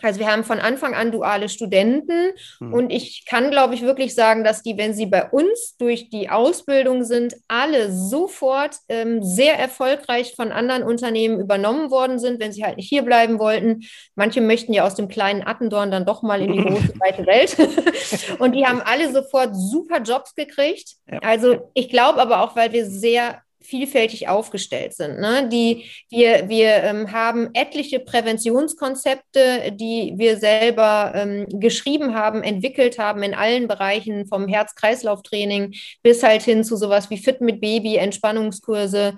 also 0.00 0.18
wir 0.18 0.26
haben 0.26 0.44
von 0.44 0.58
Anfang 0.58 0.94
an 0.94 1.12
duale 1.12 1.48
Studenten 1.48 2.32
hm. 2.58 2.72
und 2.72 2.90
ich 2.90 3.24
kann, 3.28 3.50
glaube 3.50 3.74
ich, 3.74 3.82
wirklich 3.82 4.14
sagen, 4.14 4.44
dass 4.44 4.62
die, 4.62 4.76
wenn 4.76 4.94
sie 4.94 5.06
bei 5.06 5.30
uns 5.30 5.76
durch 5.78 6.10
die 6.10 6.28
Ausbildung 6.28 7.04
sind, 7.04 7.34
alle 7.48 7.92
sofort 7.92 8.76
ähm, 8.88 9.22
sehr 9.22 9.58
erfolgreich 9.58 10.34
von 10.34 10.50
anderen 10.50 10.82
Unternehmen 10.82 11.40
übernommen 11.40 11.90
worden 11.90 12.18
sind, 12.18 12.40
wenn 12.40 12.52
sie 12.52 12.64
halt 12.64 12.76
nicht 12.76 12.88
hier 12.88 13.02
bleiben 13.02 13.38
wollten. 13.38 13.82
Manche 14.14 14.40
möchten 14.40 14.72
ja 14.72 14.84
aus 14.84 14.94
dem 14.94 15.08
kleinen 15.08 15.46
Attendorn 15.46 15.90
dann 15.90 16.06
doch 16.06 16.22
mal 16.22 16.40
in 16.40 16.52
die 16.52 16.62
große 16.62 16.94
weite 17.00 17.26
Welt. 17.26 17.56
und 18.40 18.52
die 18.54 18.66
haben 18.66 18.80
alle 18.80 19.12
sofort 19.12 19.54
super 19.54 20.00
Jobs 20.02 20.34
gekriegt. 20.34 20.96
Ja. 21.10 21.18
Also 21.20 21.70
ich 21.74 21.88
glaube 21.88 22.20
aber 22.20 22.42
auch, 22.42 22.56
weil 22.56 22.72
wir 22.72 22.86
sehr 22.86 23.40
vielfältig 23.62 24.28
aufgestellt 24.28 24.94
sind. 24.94 25.18
Ne? 25.18 25.48
Die, 25.48 25.84
wir 26.10 26.48
wir 26.48 26.82
ähm, 26.82 27.12
haben 27.12 27.50
etliche 27.54 28.00
Präventionskonzepte, 28.00 29.72
die 29.72 30.14
wir 30.16 30.36
selber 30.38 31.12
ähm, 31.14 31.46
geschrieben 31.48 32.14
haben, 32.14 32.42
entwickelt 32.42 32.98
haben 32.98 33.22
in 33.22 33.34
allen 33.34 33.68
Bereichen, 33.68 34.26
vom 34.26 34.48
Herz-Kreislauf-Training 34.48 35.74
bis 36.02 36.22
halt 36.22 36.42
hin 36.42 36.64
zu 36.64 36.76
sowas 36.76 37.10
wie 37.10 37.18
Fit 37.18 37.40
mit 37.40 37.60
Baby, 37.60 37.96
Entspannungskurse. 37.96 39.16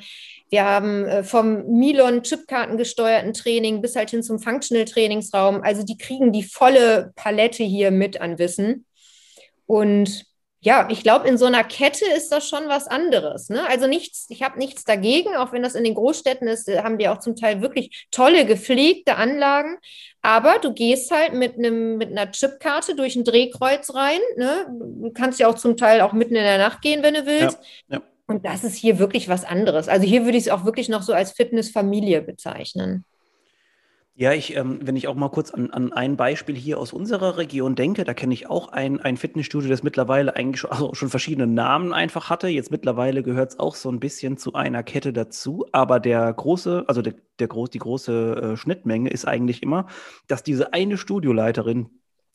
Wir 0.51 0.65
haben 0.65 1.05
äh, 1.07 1.25
vom 1.25 1.67
Milon 1.79 2.23
Chipkarten 2.23 2.77
gesteuerten 2.77 3.33
Training 3.33 3.81
bis 3.81 3.97
halt 3.97 4.11
hin 4.11 4.23
zum 4.23 4.39
Functional 4.39 4.85
Trainingsraum. 4.85 5.63
Also 5.63 5.83
die 5.83 5.99
kriegen 5.99 6.33
die 6.33 6.45
volle 6.45 7.13
Palette 7.17 7.65
hier 7.65 7.91
mit 7.91 8.21
an 8.21 8.39
Wissen. 8.39 8.87
Und 9.67 10.27
ja, 10.65 10.89
ich 10.91 11.03
glaube, 11.03 11.29
in 11.29 11.37
so 11.37 11.45
einer 11.45 11.63
Kette 11.63 12.07
ist 12.17 12.33
das 12.33 12.49
schon 12.49 12.69
was 12.69 12.87
anderes. 12.87 13.51
Ne? 13.51 13.67
Also 13.69 13.87
nichts, 13.87 14.25
ich 14.31 14.43
habe 14.43 14.59
nichts 14.59 14.85
dagegen, 14.85 15.37
auch 15.37 15.53
wenn 15.53 15.63
das 15.63 15.75
in 15.75 15.85
den 15.85 15.95
Großstädten 15.95 16.49
ist, 16.49 16.71
äh, 16.71 16.83
haben 16.83 16.97
die 16.97 17.07
auch 17.09 17.19
zum 17.19 17.37
Teil 17.37 17.61
wirklich 17.61 18.07
tolle, 18.11 18.47
gepflegte 18.47 19.17
Anlagen. 19.17 19.77
Aber 20.23 20.59
du 20.59 20.73
gehst 20.73 21.11
halt 21.11 21.35
mit 21.35 21.59
einem 21.59 21.99
mit 21.99 22.11
einer 22.11 22.31
Chipkarte 22.31 22.97
durch 22.97 23.15
ein 23.15 23.25
Drehkreuz 23.25 23.95
rein. 23.95 24.21
Ne? 24.37 24.67
Du 24.71 25.11
kannst 25.13 25.39
ja 25.39 25.49
auch 25.49 25.57
zum 25.57 25.77
Teil 25.77 26.01
auch 26.01 26.15
mitten 26.15 26.35
in 26.35 26.45
der 26.45 26.57
Nacht 26.57 26.81
gehen, 26.81 27.03
wenn 27.03 27.13
du 27.13 27.27
willst. 27.27 27.59
Ja, 27.89 27.99
ja. 27.99 28.03
Und 28.27 28.47
das 28.47 28.65
ist 28.65 28.77
hier 28.77 28.99
wirklich 28.99 29.29
was 29.29 29.45
anderes. 29.45 29.89
Also 29.89 30.07
hier 30.07 30.25
würde 30.25 30.39
ich 30.39 30.45
es 30.45 30.51
auch 30.51 30.65
wirklich 30.65 30.89
noch 30.89 31.03
so 31.03 31.13
als 31.13 31.33
Fitnessfamilie 31.33 32.23
bezeichnen. 32.23 33.05
Ja, 34.17 34.33
ich, 34.33 34.55
ähm, 34.55 34.79
wenn 34.81 34.95
ich 34.95 35.09
auch 35.09 35.17
mal 35.17 35.29
kurz 35.29 35.51
an, 35.51 35.71
an 35.73 35.93
ein 35.93 36.17
Beispiel 36.17 36.55
hier 36.55 36.79
aus 36.79 36.93
unserer 36.93 37.37
Region 37.37 37.75
denke, 37.75 38.05
da 38.05 38.15
kenne 38.15 38.33
ich 38.33 38.49
auch 38.49 38.69
ein, 38.69 39.01
ein 39.01 39.17
Fitnessstudio, 39.17 39.69
das 39.69 39.83
mittlerweile 39.83 40.37
eigentlich 40.37 40.61
schon, 40.61 40.71
also 40.73 40.95
schon 40.95 41.09
verschiedene 41.09 41.49
Namen 41.49 41.93
einfach 41.93 42.31
hatte. 42.31 42.47
Jetzt 42.47 42.71
mittlerweile 42.71 43.25
gehört 43.25 43.51
es 43.51 43.59
auch 43.59 43.75
so 43.75 43.91
ein 43.91 43.99
bisschen 43.99 44.37
zu 44.37 44.53
einer 44.55 44.85
Kette 44.85 45.13
dazu. 45.13 45.67
Aber 45.73 45.99
der 45.99 46.33
große, 46.33 46.85
also 46.87 47.03
der, 47.03 47.15
der 47.41 47.49
groß, 47.49 47.71
die 47.71 47.79
große 47.81 48.53
äh, 48.53 48.57
Schnittmenge 48.57 49.11
ist 49.11 49.27
eigentlich 49.27 49.65
immer, 49.65 49.89
dass 50.29 50.45
diese 50.45 50.73
eine 50.73 50.97
Studioleiterin 50.97 51.91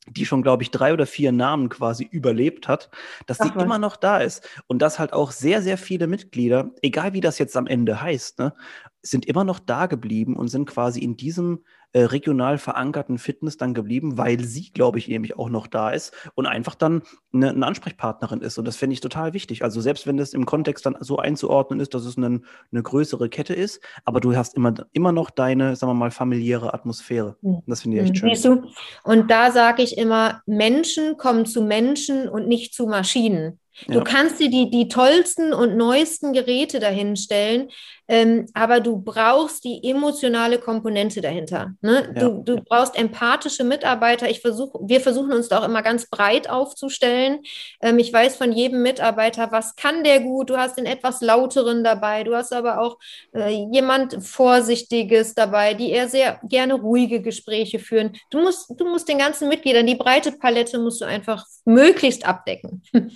die 0.10 0.26
schon, 0.26 0.42
glaube 0.42 0.64
ich, 0.64 0.72
drei 0.72 0.94
oder 0.94 1.06
vier 1.06 1.32
Namen 1.32 1.70
quasi 1.70 2.08
überlebt 2.10 2.68
hat, 2.68 2.90
dass 3.26 3.40
Ach, 3.40 3.50
die 3.50 3.60
immer 3.60 3.80
noch 3.80 3.96
da 3.96 4.20
ist. 4.20 4.48
Und 4.68 4.82
dass 4.82 5.00
halt 5.00 5.14
auch 5.14 5.32
sehr, 5.32 5.62
sehr 5.62 5.78
viele 5.78 6.08
Mitglieder, 6.08 6.72
egal 6.82 7.14
wie 7.14 7.22
das 7.22 7.40
jetzt 7.40 7.56
am 7.58 7.68
Ende 7.68 8.02
heißt, 8.02 8.40
ne, 8.40 8.54
sind 9.02 9.26
immer 9.26 9.44
noch 9.44 9.60
da 9.60 9.86
geblieben 9.86 10.36
und 10.36 10.50
sind 10.50 10.66
quasi 10.66 11.00
in 11.00 11.16
diesem 11.16 11.64
äh, 11.94 12.02
regional 12.02 12.58
verankerten 12.58 13.18
Fitness 13.18 13.58
dann 13.58 13.74
geblieben, 13.74 14.18
weil 14.18 14.42
sie, 14.42 14.72
glaube 14.72 15.00
ich, 15.00 15.08
nämlich 15.08 15.38
auch 15.38 15.50
noch 15.50 15.68
da 15.68 15.90
ist 15.90 16.14
und 16.36 16.46
einfach 16.46 16.76
dann 16.76 17.02
eine, 17.34 17.50
eine 17.50 17.66
Ansprechpartnerin 17.66 18.42
ist. 18.42 18.58
Und 18.58 18.66
das 18.66 18.76
finde 18.76 18.94
ich 18.94 19.02
total 19.02 19.34
wichtig. 19.34 19.64
Also 19.64 19.82
selbst 19.82 20.06
wenn 20.06 20.18
das 20.18 20.34
im 20.34 20.46
Kontext 20.46 20.86
dann 20.86 20.98
so 21.00 21.18
einzuordnen 21.18 21.80
ist, 21.80 21.94
dass 21.94 22.06
es 22.06 22.18
eine, 22.18 22.42
eine 22.72 22.84
größere 22.84 23.30
Kette 23.30 23.54
ist, 23.54 23.82
aber 24.06 24.20
du 24.20 24.36
hast 24.36 24.56
immer, 24.56 24.74
immer 24.94 25.12
noch 25.12 25.32
deine, 25.32 25.76
sagen 25.76 25.92
wir 25.92 25.96
mal, 25.96 26.12
familiäre 26.12 26.74
Atmosphäre. 26.74 27.38
Und 27.42 27.64
das 27.66 27.82
finde 27.82 27.98
ich 27.98 28.04
echt 28.04 28.18
schön. 28.18 28.30
Siehst 28.30 28.46
du? 28.46 28.64
Und 29.04 29.32
da 29.32 29.52
sage 29.52 29.82
ich 29.82 29.98
immer, 29.98 30.42
Menschen 30.46 31.18
kommen 31.18 31.46
zu 31.46 31.64
Menschen 31.64 32.30
und 32.30 32.48
nicht 32.48 32.74
zu 32.74 32.86
Maschinen. 32.86 33.60
Du 33.88 34.00
ja. 34.00 34.04
kannst 34.04 34.40
dir 34.40 34.50
die, 34.50 34.70
die 34.70 34.88
tollsten 34.88 35.54
und 35.54 35.78
neuesten 35.78 36.34
Geräte 36.34 36.80
dahinstellen, 36.80 37.70
ähm, 38.10 38.48
aber 38.56 38.80
du 38.80 39.00
brauchst 39.00 39.64
die 39.64 39.88
emotionale 39.88 40.58
Komponente 40.58 41.22
dahinter. 41.22 41.76
Ne? 41.82 42.12
Ja. 42.16 42.22
Du, 42.22 42.42
du 42.44 42.64
brauchst 42.64 42.98
empathische 42.98 43.64
Mitarbeiter. 43.64 44.28
Ich 44.28 44.42
versuch, 44.42 44.74
wir 44.82 45.00
versuchen 45.00 45.32
uns 45.32 45.48
da 45.48 45.60
auch 45.60 45.66
immer 45.66 45.84
ganz 45.84 46.10
breit 46.10 46.50
aufzustellen. 46.50 47.44
Ähm, 47.84 48.00
ich 48.00 48.12
weiß 48.12 48.36
von 48.36 48.52
jedem 48.52 48.82
Mitarbeiter, 48.82 49.52
was 49.52 49.76
kann 49.76 50.04
der 50.04 50.22
gut. 50.22 50.50
Du 50.50 50.58
hast 50.58 50.80
den 50.80 50.88
etwas 50.88 51.22
lauteren 51.22 51.84
dabei. 51.84 52.24
Du 52.24 52.36
hast 52.36 52.52
aber 52.52 52.82
auch 52.82 52.98
äh, 53.36 53.68
jemand 53.72 54.18
Vorsichtiges 54.26 55.36
dabei, 55.36 55.76
die 55.76 55.92
eher 55.92 56.10
sehr 56.10 56.40
gerne 56.50 56.74
ruhige 56.74 57.22
Gespräche 57.22 57.78
führen. 57.78 58.14
Du 58.32 58.42
musst, 58.42 58.74
du 58.76 58.86
musst 58.86 59.08
den 59.08 59.20
ganzen 59.20 59.50
Mitgliedern, 59.50 59.86
die 59.86 59.96
breite 59.96 60.32
Palette 60.32 60.80
musst 60.80 61.00
du 61.02 61.06
einfach 61.06 61.46
möglichst 61.64 62.26
abdecken. 62.26 62.82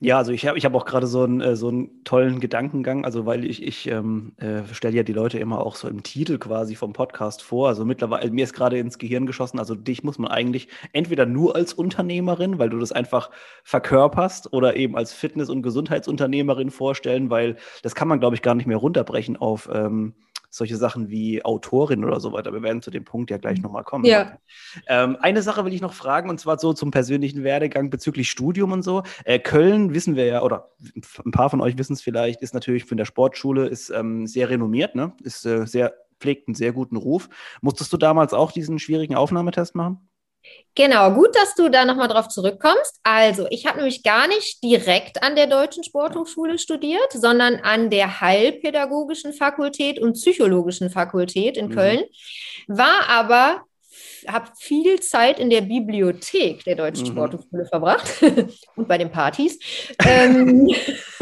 Ja, 0.00 0.18
also 0.18 0.32
ich 0.32 0.46
habe 0.46 0.58
ich 0.58 0.64
hab 0.64 0.74
auch 0.74 0.84
gerade 0.84 1.06
so, 1.06 1.24
ein, 1.24 1.40
äh, 1.40 1.56
so 1.56 1.68
einen 1.68 2.04
tollen 2.04 2.40
Gedankengang, 2.40 3.04
also 3.04 3.26
weil 3.26 3.44
ich, 3.44 3.62
ich 3.62 3.88
ähm, 3.88 4.32
äh, 4.38 4.62
stelle 4.72 4.96
ja 4.96 5.02
die 5.02 5.12
Leute 5.12 5.38
immer 5.38 5.64
auch 5.64 5.76
so 5.76 5.88
im 5.88 6.02
Titel 6.02 6.38
quasi 6.38 6.74
vom 6.74 6.92
Podcast 6.92 7.42
vor. 7.42 7.68
Also 7.68 7.84
mittlerweile, 7.84 8.30
mir 8.30 8.44
ist 8.44 8.54
gerade 8.54 8.78
ins 8.78 8.98
Gehirn 8.98 9.26
geschossen, 9.26 9.58
also 9.58 9.74
dich 9.74 10.02
muss 10.02 10.18
man 10.18 10.30
eigentlich 10.30 10.68
entweder 10.92 11.26
nur 11.26 11.54
als 11.56 11.72
Unternehmerin, 11.72 12.58
weil 12.58 12.70
du 12.70 12.78
das 12.78 12.92
einfach 12.92 13.30
verkörperst, 13.62 14.52
oder 14.52 14.76
eben 14.76 14.96
als 14.96 15.12
Fitness- 15.12 15.50
und 15.50 15.62
Gesundheitsunternehmerin 15.62 16.70
vorstellen, 16.70 17.30
weil 17.30 17.56
das 17.82 17.94
kann 17.94 18.08
man, 18.08 18.20
glaube 18.20 18.36
ich, 18.36 18.42
gar 18.42 18.54
nicht 18.54 18.66
mehr 18.66 18.76
runterbrechen 18.76 19.36
auf 19.36 19.68
ähm, 19.72 20.14
solche 20.56 20.76
Sachen 20.76 21.08
wie 21.10 21.44
Autorin 21.44 22.04
oder 22.04 22.20
so 22.20 22.32
weiter. 22.32 22.52
Wir 22.52 22.62
werden 22.62 22.80
zu 22.80 22.90
dem 22.90 23.04
Punkt 23.04 23.30
ja 23.30 23.38
gleich 23.38 23.60
nochmal 23.60 23.82
kommen. 23.82 24.04
Ja. 24.04 24.38
Ähm, 24.86 25.16
eine 25.20 25.42
Sache 25.42 25.64
will 25.64 25.72
ich 25.72 25.80
noch 25.80 25.94
fragen, 25.94 26.30
und 26.30 26.38
zwar 26.38 26.58
so 26.58 26.72
zum 26.72 26.90
persönlichen 26.90 27.42
Werdegang 27.42 27.90
bezüglich 27.90 28.30
Studium 28.30 28.72
und 28.72 28.82
so. 28.82 29.02
Äh, 29.24 29.40
Köln 29.40 29.94
wissen 29.94 30.14
wir 30.14 30.26
ja, 30.26 30.42
oder 30.42 30.70
ein 31.24 31.32
paar 31.32 31.50
von 31.50 31.60
euch 31.60 31.76
wissen 31.76 31.94
es 31.94 32.02
vielleicht, 32.02 32.40
ist 32.40 32.54
natürlich 32.54 32.84
von 32.84 32.96
der 32.96 33.04
Sportschule, 33.04 33.66
ist 33.66 33.90
ähm, 33.90 34.26
sehr 34.26 34.48
renommiert, 34.48 34.94
ne? 34.94 35.12
ist 35.22 35.44
äh, 35.44 35.66
sehr, 35.66 35.94
pflegt 36.20 36.46
einen 36.46 36.54
sehr 36.54 36.72
guten 36.72 36.96
Ruf. 36.96 37.28
Musstest 37.60 37.92
du 37.92 37.96
damals 37.96 38.32
auch 38.32 38.52
diesen 38.52 38.78
schwierigen 38.78 39.16
Aufnahmetest 39.16 39.74
machen? 39.74 40.08
Genau, 40.76 41.12
gut, 41.12 41.34
dass 41.36 41.54
du 41.54 41.68
da 41.68 41.84
nochmal 41.84 42.08
drauf 42.08 42.28
zurückkommst. 42.28 42.98
Also, 43.04 43.46
ich 43.50 43.66
habe 43.66 43.78
nämlich 43.78 44.02
gar 44.02 44.26
nicht 44.26 44.62
direkt 44.62 45.22
an 45.22 45.36
der 45.36 45.46
Deutschen 45.46 45.84
Sporthochschule 45.84 46.58
studiert, 46.58 47.12
sondern 47.12 47.56
an 47.56 47.90
der 47.90 48.20
Heilpädagogischen 48.20 49.32
Fakultät 49.32 50.00
und 50.00 50.14
Psychologischen 50.14 50.90
Fakultät 50.90 51.56
in 51.56 51.68
mhm. 51.68 51.74
Köln, 51.74 52.04
war 52.66 53.08
aber 53.08 53.62
habe 54.28 54.50
viel 54.58 55.00
Zeit 55.00 55.38
in 55.38 55.50
der 55.50 55.62
Bibliothek 55.62 56.64
der 56.64 56.76
Deutschen 56.76 57.08
mhm. 57.08 57.12
Sporthochschule 57.12 57.66
verbracht 57.66 58.08
und 58.76 58.88
bei 58.88 58.98
den 58.98 59.10
Partys. 59.10 59.58
ähm, 60.06 60.68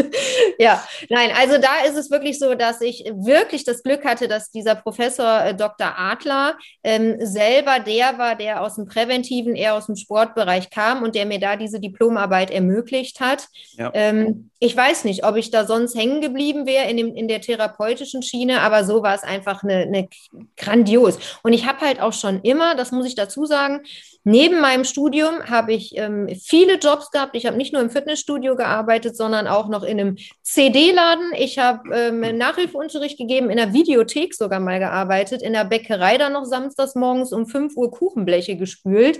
ja, 0.58 0.82
nein, 1.08 1.30
also 1.36 1.58
da 1.58 1.86
ist 1.86 1.96
es 1.96 2.10
wirklich 2.10 2.38
so, 2.38 2.54
dass 2.54 2.80
ich 2.80 3.04
wirklich 3.14 3.64
das 3.64 3.82
Glück 3.82 4.04
hatte, 4.04 4.28
dass 4.28 4.50
dieser 4.50 4.74
Professor 4.74 5.44
äh, 5.44 5.54
Dr. 5.54 5.98
Adler 5.98 6.56
ähm, 6.84 7.16
selber 7.20 7.80
der 7.80 8.18
war, 8.18 8.36
der 8.36 8.62
aus 8.62 8.76
dem 8.76 8.86
Präventiven, 8.86 9.54
eher 9.54 9.74
aus 9.74 9.86
dem 9.86 9.96
Sportbereich 9.96 10.70
kam 10.70 11.02
und 11.02 11.14
der 11.14 11.26
mir 11.26 11.40
da 11.40 11.56
diese 11.56 11.80
Diplomarbeit 11.80 12.50
ermöglicht 12.50 13.20
hat. 13.20 13.48
Ja. 13.76 13.90
Ähm, 13.94 14.50
ich 14.58 14.76
weiß 14.76 15.04
nicht, 15.04 15.24
ob 15.24 15.34
ich 15.34 15.50
da 15.50 15.66
sonst 15.66 15.96
hängen 15.96 16.20
geblieben 16.20 16.66
wäre 16.66 16.88
in, 16.88 17.16
in 17.16 17.26
der 17.26 17.40
therapeutischen 17.40 18.22
Schiene, 18.22 18.60
aber 18.60 18.84
so 18.84 19.02
war 19.02 19.12
es 19.12 19.24
einfach 19.24 19.64
eine, 19.64 19.78
eine 19.78 20.08
grandios. 20.56 21.18
Und 21.42 21.52
ich 21.52 21.66
habe 21.66 21.80
halt 21.80 22.00
auch 22.00 22.12
schon 22.12 22.40
immer, 22.42 22.76
das 22.76 22.91
muss 22.92 23.06
ich 23.06 23.14
dazu 23.14 23.44
sagen, 23.44 23.82
neben 24.24 24.60
meinem 24.60 24.84
Studium 24.84 25.42
habe 25.44 25.72
ich 25.72 25.96
ähm, 25.96 26.28
viele 26.40 26.76
Jobs 26.78 27.10
gehabt. 27.10 27.34
Ich 27.34 27.46
habe 27.46 27.56
nicht 27.56 27.72
nur 27.72 27.82
im 27.82 27.90
Fitnessstudio 27.90 28.54
gearbeitet, 28.54 29.16
sondern 29.16 29.48
auch 29.48 29.68
noch 29.68 29.82
in 29.82 29.98
einem 29.98 30.16
CD-Laden. 30.42 31.32
Ich 31.36 31.58
habe 31.58 31.94
ähm, 31.94 32.20
Nachhilfeunterricht 32.38 33.18
gegeben, 33.18 33.50
in 33.50 33.56
der 33.56 33.72
Videothek 33.72 34.34
sogar 34.34 34.60
mal 34.60 34.78
gearbeitet, 34.78 35.42
in 35.42 35.52
der 35.52 35.64
Bäckerei 35.64 36.18
dann 36.18 36.34
noch 36.34 36.44
samstags 36.44 36.94
morgens 36.94 37.32
um 37.32 37.46
5 37.46 37.76
Uhr 37.76 37.90
Kuchenbleche 37.90 38.56
gespült. 38.56 39.18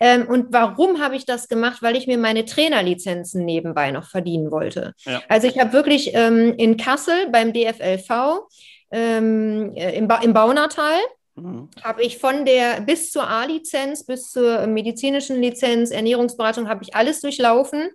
Ähm, 0.00 0.26
und 0.28 0.46
warum 0.50 1.00
habe 1.02 1.16
ich 1.16 1.26
das 1.26 1.48
gemacht? 1.48 1.82
Weil 1.82 1.96
ich 1.96 2.06
mir 2.06 2.18
meine 2.18 2.44
Trainerlizenzen 2.44 3.44
nebenbei 3.44 3.90
noch 3.90 4.08
verdienen 4.08 4.50
wollte. 4.50 4.94
Ja. 5.04 5.20
Also 5.28 5.48
ich 5.48 5.58
habe 5.58 5.72
wirklich 5.72 6.12
ähm, 6.14 6.54
in 6.56 6.76
Kassel 6.76 7.28
beim 7.30 7.52
DFLV 7.52 8.48
ähm, 8.90 9.72
äh, 9.74 9.96
im, 9.96 10.08
ba 10.08 10.16
im 10.22 10.32
Baunatal 10.32 10.96
mhm. 11.42 11.68
habe 11.82 12.02
ich 12.02 12.18
von 12.18 12.44
der 12.44 12.80
bis 12.80 13.10
zur 13.10 13.28
A-Lizenz, 13.28 14.04
bis 14.04 14.30
zur 14.30 14.66
medizinischen 14.66 15.40
Lizenz, 15.40 15.90
Ernährungsberatung, 15.90 16.68
habe 16.68 16.82
ich 16.82 16.94
alles 16.94 17.20
durchlaufen. 17.20 17.88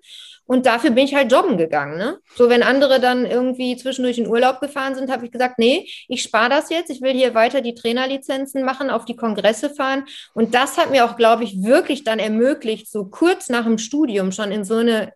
Und 0.46 0.66
dafür 0.66 0.92
bin 0.92 1.06
ich 1.06 1.16
halt 1.16 1.32
joggen 1.32 1.58
gegangen. 1.58 1.98
Ne? 1.98 2.20
So, 2.36 2.50
wenn 2.50 2.64
andere 2.64 3.00
dann 3.00 3.26
irgendwie 3.26 3.78
zwischendurch 3.78 4.18
in 4.18 4.28
Urlaub 4.28 4.60
gefahren 4.60 4.94
sind, 4.94 5.10
habe 5.10 5.26
ich 5.26 5.32
gesagt, 5.32 5.58
nee, 5.58 5.88
ich 6.10 6.22
spare 6.22 6.50
das 6.50 6.70
jetzt. 6.70 6.90
Ich 6.90 7.02
will 7.02 7.14
hier 7.14 7.34
weiter 7.34 7.62
die 7.62 7.76
Trainerlizenzen 7.76 8.64
machen, 8.64 8.90
auf 8.90 9.06
die 9.06 9.16
Kongresse 9.16 9.70
fahren. 9.70 10.06
Und 10.34 10.54
das 10.54 10.78
hat 10.78 10.92
mir 10.92 11.06
auch, 11.06 11.16
glaube 11.16 11.46
ich, 11.46 11.64
wirklich 11.64 12.04
dann 12.04 12.20
ermöglicht, 12.20 12.92
so 12.92 13.06
kurz 13.06 13.48
nach 13.48 13.64
dem 13.64 13.78
Studium 13.78 14.34
schon 14.34 14.52
in 14.52 14.66
so 14.66 14.76
eine 14.76 15.14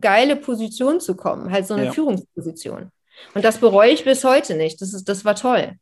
geile 0.00 0.34
Position 0.34 1.00
zu 1.00 1.14
kommen, 1.14 1.52
halt 1.52 1.66
so 1.66 1.74
eine 1.74 1.86
ja. 1.86 1.92
Führungsposition. 1.92 2.90
Und 3.34 3.44
das 3.44 3.58
bereue 3.58 3.92
ich 3.92 4.04
bis 4.04 4.24
heute 4.24 4.54
nicht. 4.56 4.80
Das, 4.80 4.92
ist, 4.92 5.08
das 5.08 5.24
war 5.24 5.36
toll. 5.36 5.74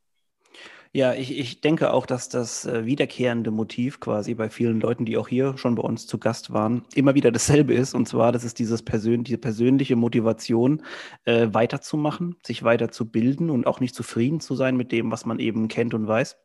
Ja, 0.97 1.13
ich, 1.13 1.37
ich 1.37 1.61
denke 1.61 1.93
auch, 1.93 2.07
dass 2.07 2.29
das 2.29 2.67
äh, 2.67 2.87
wiederkehrende 2.87 3.51
Motiv 3.51 3.99
quasi 3.99 4.33
bei 4.35 4.49
vielen 4.49 4.81
Leuten, 4.81 5.05
die 5.05 5.17
auch 5.17 5.27
hier 5.27 5.59
schon 5.59 5.75
bei 5.75 5.83
uns 5.83 6.07
zu 6.07 6.19
Gast 6.19 6.53
waren, 6.53 6.85
immer 6.95 7.17
wieder 7.17 7.33
dasselbe 7.33 7.75
ist. 7.75 7.95
Und 7.95 8.07
zwar, 8.07 8.31
das 8.31 8.45
ist 8.45 8.61
dieses 8.61 8.83
Persön 8.85 9.25
diese 9.25 9.39
persönliche 9.39 9.97
Motivation, 9.97 10.83
äh, 11.25 11.49
weiterzumachen, 11.51 12.37
sich 12.47 12.63
weiterzubilden 12.63 13.51
und 13.51 13.67
auch 13.67 13.81
nicht 13.81 13.93
zufrieden 13.97 14.39
zu 14.39 14.55
sein 14.55 14.77
mit 14.77 14.93
dem, 14.93 15.11
was 15.11 15.27
man 15.27 15.41
eben 15.41 15.67
kennt 15.67 15.95
und 15.95 16.07
weiß. 16.07 16.37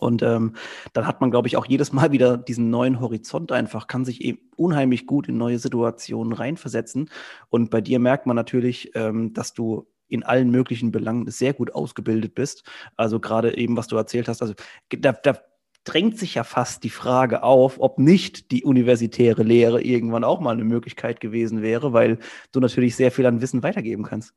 Und 0.00 0.22
ähm, 0.22 0.54
dann 0.94 1.06
hat 1.06 1.20
man, 1.20 1.30
glaube 1.30 1.48
ich, 1.48 1.58
auch 1.58 1.66
jedes 1.66 1.92
Mal 1.92 2.12
wieder 2.12 2.38
diesen 2.38 2.70
neuen 2.70 3.00
Horizont 3.00 3.52
einfach, 3.52 3.88
kann 3.88 4.06
sich 4.06 4.22
eben 4.22 4.38
unheimlich 4.56 5.06
gut 5.06 5.28
in 5.28 5.36
neue 5.36 5.58
Situationen 5.58 6.32
reinversetzen. 6.32 7.10
Und 7.50 7.70
bei 7.70 7.82
dir 7.82 7.98
merkt 7.98 8.26
man 8.26 8.36
natürlich, 8.36 8.92
ähm, 8.94 9.34
dass 9.34 9.52
du 9.52 9.86
in 10.08 10.22
allen 10.22 10.50
möglichen 10.50 10.92
Belangen 10.92 11.30
sehr 11.30 11.52
gut 11.52 11.74
ausgebildet 11.74 12.34
bist. 12.34 12.64
Also 12.96 13.20
gerade 13.20 13.56
eben, 13.56 13.76
was 13.76 13.86
du 13.86 13.96
erzählt 13.96 14.28
hast, 14.28 14.42
also 14.42 14.54
da, 14.90 15.12
da 15.12 15.40
drängt 15.84 16.18
sich 16.18 16.34
ja 16.34 16.44
fast 16.44 16.84
die 16.84 16.90
Frage 16.90 17.42
auf, 17.42 17.76
ob 17.78 17.98
nicht 17.98 18.50
die 18.50 18.64
universitäre 18.64 19.42
Lehre 19.42 19.80
irgendwann 19.80 20.24
auch 20.24 20.40
mal 20.40 20.52
eine 20.52 20.64
Möglichkeit 20.64 21.20
gewesen 21.20 21.62
wäre, 21.62 21.92
weil 21.92 22.18
du 22.52 22.60
natürlich 22.60 22.96
sehr 22.96 23.12
viel 23.12 23.26
an 23.26 23.40
Wissen 23.40 23.62
weitergeben 23.62 24.02
kannst. 24.02 24.34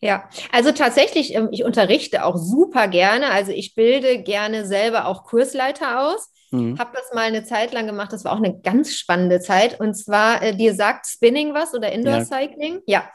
Ja, 0.00 0.28
also 0.50 0.72
tatsächlich, 0.72 1.34
ähm, 1.34 1.48
ich 1.52 1.64
unterrichte 1.64 2.24
auch 2.24 2.36
super 2.36 2.88
gerne. 2.88 3.30
Also 3.30 3.52
ich 3.52 3.74
bilde 3.76 4.22
gerne 4.22 4.66
selber 4.66 5.06
auch 5.06 5.22
Kursleiter 5.24 6.08
aus. 6.08 6.32
Mhm. 6.50 6.76
Habe 6.78 6.90
das 6.94 7.12
mal 7.14 7.22
eine 7.22 7.44
Zeit 7.44 7.72
lang 7.72 7.86
gemacht. 7.86 8.12
Das 8.12 8.24
war 8.24 8.32
auch 8.32 8.42
eine 8.42 8.60
ganz 8.60 8.94
spannende 8.94 9.40
Zeit. 9.40 9.78
Und 9.78 9.94
zwar, 9.94 10.42
äh, 10.42 10.56
dir 10.56 10.74
sagt 10.74 11.06
Spinning 11.06 11.54
was 11.54 11.72
oder 11.72 11.92
Indoor 11.92 12.24
Cycling? 12.24 12.80
Ja. 12.86 13.00
ja. 13.00 13.10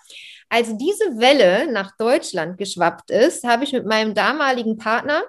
Als 0.49 0.77
diese 0.77 1.19
Welle 1.19 1.71
nach 1.71 1.95
Deutschland 1.97 2.57
geschwappt 2.57 3.11
ist, 3.11 3.43
habe 3.43 3.63
ich 3.65 3.73
mit 3.73 3.85
meinem 3.85 4.13
damaligen 4.13 4.77
Partner 4.77 5.23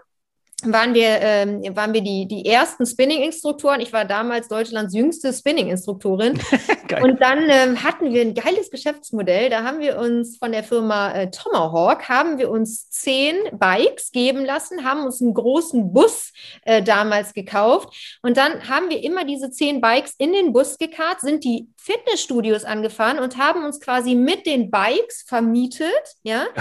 waren 0.64 0.92
wir, 0.92 1.20
ähm, 1.20 1.62
waren 1.76 1.94
wir 1.94 2.00
die, 2.00 2.26
die 2.26 2.44
ersten 2.44 2.84
Spinning-Instruktoren. 2.84 3.80
Ich 3.80 3.92
war 3.92 4.04
damals 4.04 4.48
Deutschlands 4.48 4.92
jüngste 4.92 5.32
Spinning-Instruktorin. 5.32 6.40
und 7.00 7.20
dann 7.20 7.48
ähm, 7.48 7.84
hatten 7.84 8.12
wir 8.12 8.22
ein 8.22 8.34
geiles 8.34 8.68
Geschäftsmodell. 8.68 9.50
Da 9.50 9.62
haben 9.62 9.78
wir 9.78 9.98
uns 9.98 10.36
von 10.36 10.50
der 10.50 10.64
Firma 10.64 11.12
äh, 11.12 11.30
Tomahawk, 11.30 12.08
haben 12.08 12.38
wir 12.38 12.50
uns 12.50 12.90
zehn 12.90 13.36
Bikes 13.52 14.10
geben 14.10 14.44
lassen, 14.44 14.84
haben 14.84 15.04
uns 15.04 15.22
einen 15.22 15.32
großen 15.32 15.92
Bus 15.92 16.32
äh, 16.64 16.82
damals 16.82 17.34
gekauft. 17.34 18.18
Und 18.22 18.36
dann 18.36 18.68
haben 18.68 18.90
wir 18.90 19.04
immer 19.04 19.24
diese 19.24 19.52
zehn 19.52 19.80
Bikes 19.80 20.14
in 20.18 20.32
den 20.32 20.52
Bus 20.52 20.76
gekarrt, 20.76 21.20
sind 21.20 21.44
die 21.44 21.68
Fitnessstudios 21.76 22.64
angefahren 22.64 23.20
und 23.20 23.38
haben 23.38 23.64
uns 23.64 23.80
quasi 23.80 24.16
mit 24.16 24.44
den 24.44 24.72
Bikes 24.72 25.24
vermietet, 25.26 26.16
ja. 26.22 26.46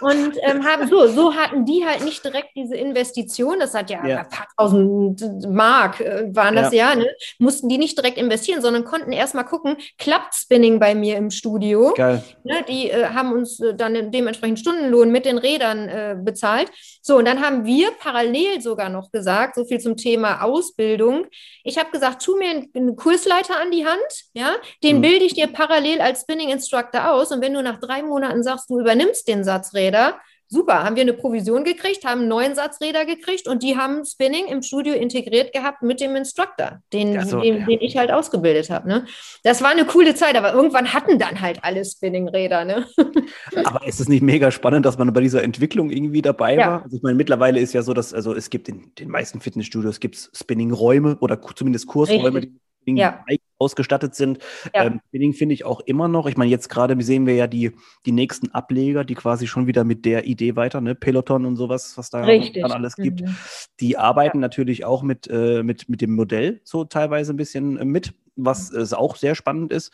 Und 0.00 0.34
ähm, 0.44 0.64
haben 0.64 0.88
so, 0.88 1.08
so 1.08 1.34
hatten 1.34 1.66
die 1.66 1.84
halt 1.84 2.02
nicht 2.02 2.24
direkt 2.24 2.56
diese 2.56 2.74
Investition 2.74 3.29
Investition, 3.30 3.60
das 3.60 3.74
hat 3.74 3.90
ja, 3.90 4.06
ja. 4.06 4.18
ein 4.20 4.28
paar 4.28 4.46
tausend 4.56 5.48
Mark 5.48 6.00
äh, 6.00 6.34
waren 6.34 6.56
das 6.56 6.72
ja, 6.72 6.90
ja 6.90 6.96
ne? 6.96 7.06
mussten 7.38 7.68
die 7.68 7.78
nicht 7.78 7.96
direkt 7.96 8.18
investieren, 8.18 8.60
sondern 8.62 8.84
konnten 8.84 9.12
erstmal 9.12 9.44
gucken, 9.44 9.76
klappt 9.98 10.34
Spinning 10.34 10.78
bei 10.78 10.94
mir 10.94 11.16
im 11.16 11.30
Studio. 11.30 11.92
Geil. 11.96 12.22
Ne? 12.44 12.64
Die 12.68 12.90
äh, 12.90 13.06
haben 13.06 13.32
uns 13.32 13.60
äh, 13.60 13.74
dann 13.74 14.10
dementsprechend 14.10 14.58
Stundenlohn 14.58 15.10
mit 15.10 15.24
den 15.24 15.38
Rädern 15.38 15.88
äh, 15.88 16.16
bezahlt. 16.18 16.70
So, 17.02 17.16
und 17.16 17.24
dann 17.24 17.40
haben 17.40 17.64
wir 17.64 17.90
parallel 17.92 18.60
sogar 18.60 18.88
noch 18.88 19.10
gesagt, 19.10 19.54
so 19.54 19.64
viel 19.64 19.80
zum 19.80 19.96
Thema 19.96 20.42
Ausbildung. 20.42 21.26
Ich 21.64 21.78
habe 21.78 21.90
gesagt, 21.90 22.22
tu 22.22 22.36
mir 22.36 22.66
einen 22.74 22.96
Kursleiter 22.96 23.60
an 23.60 23.70
die 23.70 23.86
Hand, 23.86 23.98
ja, 24.34 24.54
den 24.82 24.98
mhm. 24.98 25.02
bilde 25.02 25.24
ich 25.24 25.34
dir 25.34 25.48
parallel 25.48 26.00
als 26.00 26.22
Spinning 26.22 26.50
Instructor 26.50 27.10
aus. 27.12 27.32
Und 27.32 27.40
wenn 27.40 27.54
du 27.54 27.62
nach 27.62 27.80
drei 27.80 28.02
Monaten 28.02 28.42
sagst, 28.42 28.70
du 28.70 28.80
übernimmst 28.80 29.28
den 29.28 29.44
Satzräder, 29.44 30.18
super, 30.50 30.82
haben 30.82 30.96
wir 30.96 31.02
eine 31.02 31.12
Provision 31.12 31.62
gekriegt, 31.62 32.04
haben 32.04 32.20
einen 32.20 32.28
neuen 32.28 32.54
Satzräder 32.56 33.06
gekriegt 33.06 33.46
und 33.46 33.62
die 33.62 33.76
haben 33.76 34.04
Spinning 34.04 34.48
im 34.48 34.62
Studio 34.62 34.94
integriert 34.94 35.52
gehabt 35.52 35.82
mit 35.82 36.00
dem 36.00 36.16
Instructor, 36.16 36.82
den, 36.92 37.16
also, 37.16 37.40
den, 37.40 37.60
ja. 37.60 37.66
den, 37.66 37.80
ich 37.80 37.96
halt 37.96 38.10
ausgebildet 38.10 38.68
habe. 38.68 38.88
Ne? 38.88 39.06
Das 39.44 39.62
war 39.62 39.70
eine 39.70 39.84
coole 39.84 40.14
Zeit, 40.16 40.36
aber 40.36 40.52
irgendwann 40.52 40.92
hatten 40.92 41.20
dann 41.20 41.40
halt 41.40 41.60
alle 41.62 41.84
Spinningräder. 41.84 42.64
Ne? 42.64 42.86
Aber 43.64 43.86
ist 43.86 44.00
es 44.00 44.08
nicht 44.08 44.22
mega 44.22 44.50
spannend, 44.50 44.84
dass 44.84 44.98
man 44.98 45.12
bei 45.12 45.20
dieser 45.20 45.42
Entwicklung 45.42 45.90
irgendwie 45.90 46.22
dabei 46.22 46.56
ja. 46.56 46.66
war? 46.66 46.82
Also 46.82 46.96
ich 46.96 47.02
meine, 47.02 47.14
mittlerweile 47.14 47.60
ist 47.60 47.72
ja 47.72 47.82
so, 47.82 47.94
dass 47.94 48.12
also 48.12 48.34
es 48.34 48.50
gibt 48.50 48.68
in 48.68 48.92
den 48.98 49.08
meisten 49.08 49.40
Fitnessstudios 49.40 50.00
gibt's 50.00 50.30
Spinning-Räume 50.34 51.18
oder 51.20 51.40
zumindest 51.54 51.86
Kursräume, 51.86 52.34
Richtig. 52.34 52.52
die 52.86 52.96
ja 52.96 53.24
ausgestattet 53.60 54.14
sind. 54.14 54.38
Ja. 54.74 54.84
Ähm, 54.84 55.00
Spinning 55.08 55.34
finde 55.34 55.54
ich 55.54 55.64
auch 55.64 55.80
immer 55.80 56.08
noch. 56.08 56.26
Ich 56.26 56.36
meine, 56.36 56.50
jetzt 56.50 56.68
gerade 56.68 57.00
sehen 57.02 57.26
wir 57.26 57.34
ja 57.34 57.46
die, 57.46 57.72
die 58.06 58.12
nächsten 58.12 58.50
Ableger, 58.52 59.04
die 59.04 59.14
quasi 59.14 59.46
schon 59.46 59.66
wieder 59.66 59.84
mit 59.84 60.04
der 60.04 60.26
Idee 60.26 60.56
weiter, 60.56 60.80
ne, 60.80 60.94
Peloton 60.94 61.44
und 61.44 61.56
sowas, 61.56 61.96
was 61.96 62.10
da 62.10 62.26
dann 62.26 62.72
alles 62.72 62.96
gibt. 62.96 63.20
Mhm. 63.20 63.36
Die 63.78 63.98
arbeiten 63.98 64.38
ja. 64.38 64.42
natürlich 64.42 64.84
auch 64.84 65.02
mit, 65.02 65.28
äh, 65.30 65.62
mit, 65.62 65.88
mit 65.88 66.00
dem 66.00 66.14
Modell 66.14 66.60
so 66.64 66.84
teilweise 66.84 67.34
ein 67.34 67.36
bisschen 67.36 67.76
äh, 67.76 67.84
mit 67.84 68.14
was 68.44 68.70
es 68.70 68.92
auch 68.92 69.16
sehr 69.16 69.34
spannend 69.34 69.72
ist. 69.72 69.92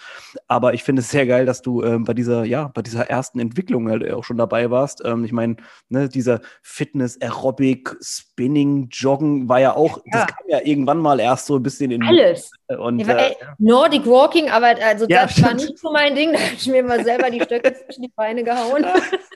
Aber 0.48 0.74
ich 0.74 0.82
finde 0.82 1.00
es 1.00 1.10
sehr 1.10 1.26
geil, 1.26 1.46
dass 1.46 1.62
du 1.62 1.82
ähm, 1.82 2.04
bei 2.04 2.14
dieser, 2.14 2.44
ja, 2.44 2.68
bei 2.74 2.82
dieser 2.82 3.08
ersten 3.08 3.38
Entwicklung 3.38 3.88
halt 3.90 4.10
auch 4.12 4.24
schon 4.24 4.36
dabei 4.36 4.70
warst. 4.70 5.02
Ähm, 5.04 5.24
ich 5.24 5.32
meine, 5.32 5.56
ne, 5.88 6.08
dieser 6.08 6.40
Fitness, 6.62 7.20
Aerobic, 7.20 7.96
Spinning, 8.00 8.88
Joggen 8.90 9.48
war 9.48 9.60
ja 9.60 9.74
auch, 9.74 9.98
ja. 9.98 10.12
das 10.12 10.26
kam 10.28 10.48
ja 10.48 10.60
irgendwann 10.62 10.98
mal 10.98 11.20
erst 11.20 11.46
so 11.46 11.56
ein 11.56 11.62
bisschen 11.62 11.90
in 11.90 12.02
alles. 12.02 12.50
Und, 12.68 13.00
ja, 13.00 13.16
äh, 13.16 13.34
Nordic 13.58 14.06
Walking, 14.06 14.50
aber 14.50 14.74
also 14.82 15.06
das 15.06 15.32
stimmt. 15.32 15.46
war 15.46 15.54
nicht 15.54 15.78
so 15.78 15.92
mein 15.92 16.14
Ding. 16.14 16.32
Da 16.32 16.38
habe 16.38 16.54
ich 16.56 16.66
mir 16.66 16.82
mal 16.82 17.04
selber 17.04 17.30
die 17.30 17.40
Stöcke 17.40 17.74
zwischen 17.74 18.02
die 18.02 18.12
Beine 18.14 18.42
gehauen. 18.42 18.84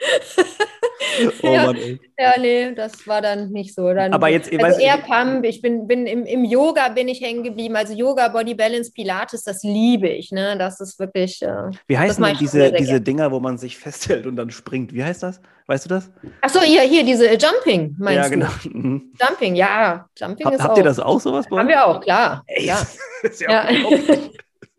oh 1.42 1.56
Mann, 1.56 2.00
ja, 2.18 2.34
nee, 2.38 2.72
das 2.74 3.06
war 3.06 3.20
dann 3.20 3.50
nicht 3.50 3.74
so. 3.74 3.92
Dann, 3.92 4.12
aber 4.12 4.28
jetzt, 4.28 4.52
also 4.52 4.80
eher 4.80 4.98
Pump, 4.98 5.44
ich 5.44 5.60
bin, 5.62 5.86
bin 5.86 6.06
im, 6.06 6.24
im 6.24 6.44
Yoga 6.44 6.88
bin 6.88 7.08
ich 7.08 7.20
hängen 7.20 7.42
geblieben. 7.42 7.76
Also 7.76 7.92
Yoga, 7.92 8.28
Body 8.28 8.54
Balance, 8.54 8.92
Pilates, 8.92 9.42
das 9.44 9.62
liebe 9.62 10.08
ich. 10.08 10.32
Ne? 10.32 10.56
Das 10.58 10.80
ist 10.80 10.98
wirklich. 10.98 11.42
Äh, 11.42 11.70
Wie 11.86 11.98
heißen 11.98 12.22
denn 12.22 12.36
diese, 12.38 12.72
diese 12.72 13.00
Dinger, 13.00 13.30
wo 13.30 13.40
man 13.40 13.58
sich 13.58 13.78
festhält 13.78 14.26
und 14.26 14.36
dann 14.36 14.50
springt? 14.50 14.92
Wie 14.92 15.04
heißt 15.04 15.22
das? 15.22 15.40
Weißt 15.66 15.84
du 15.84 15.88
das? 15.88 16.10
Achso, 16.40 16.60
hier, 16.60 16.82
hier, 16.82 17.04
diese 17.04 17.28
äh, 17.28 17.38
Jumping, 17.38 17.94
meinst 17.98 18.22
ja, 18.22 18.28
genau. 18.28 18.48
du? 18.62 18.70
Mhm. 18.80 19.12
Jumping, 19.20 19.54
ja. 19.54 20.06
Jumping 20.16 20.46
Hab, 20.46 20.54
ist 20.54 20.62
habt 20.62 20.72
auch. 20.72 20.78
ihr 20.78 20.84
das 20.84 20.98
auch 20.98 21.20
sowas 21.20 21.46
bei 21.48 21.58
Haben 21.58 21.68
wir 21.68 21.86
auch, 21.86 22.00
klar. 22.00 22.42
Ey, 22.46 22.64
ja. 22.66 22.86
ja, 23.40 23.70
ja. 23.70 24.16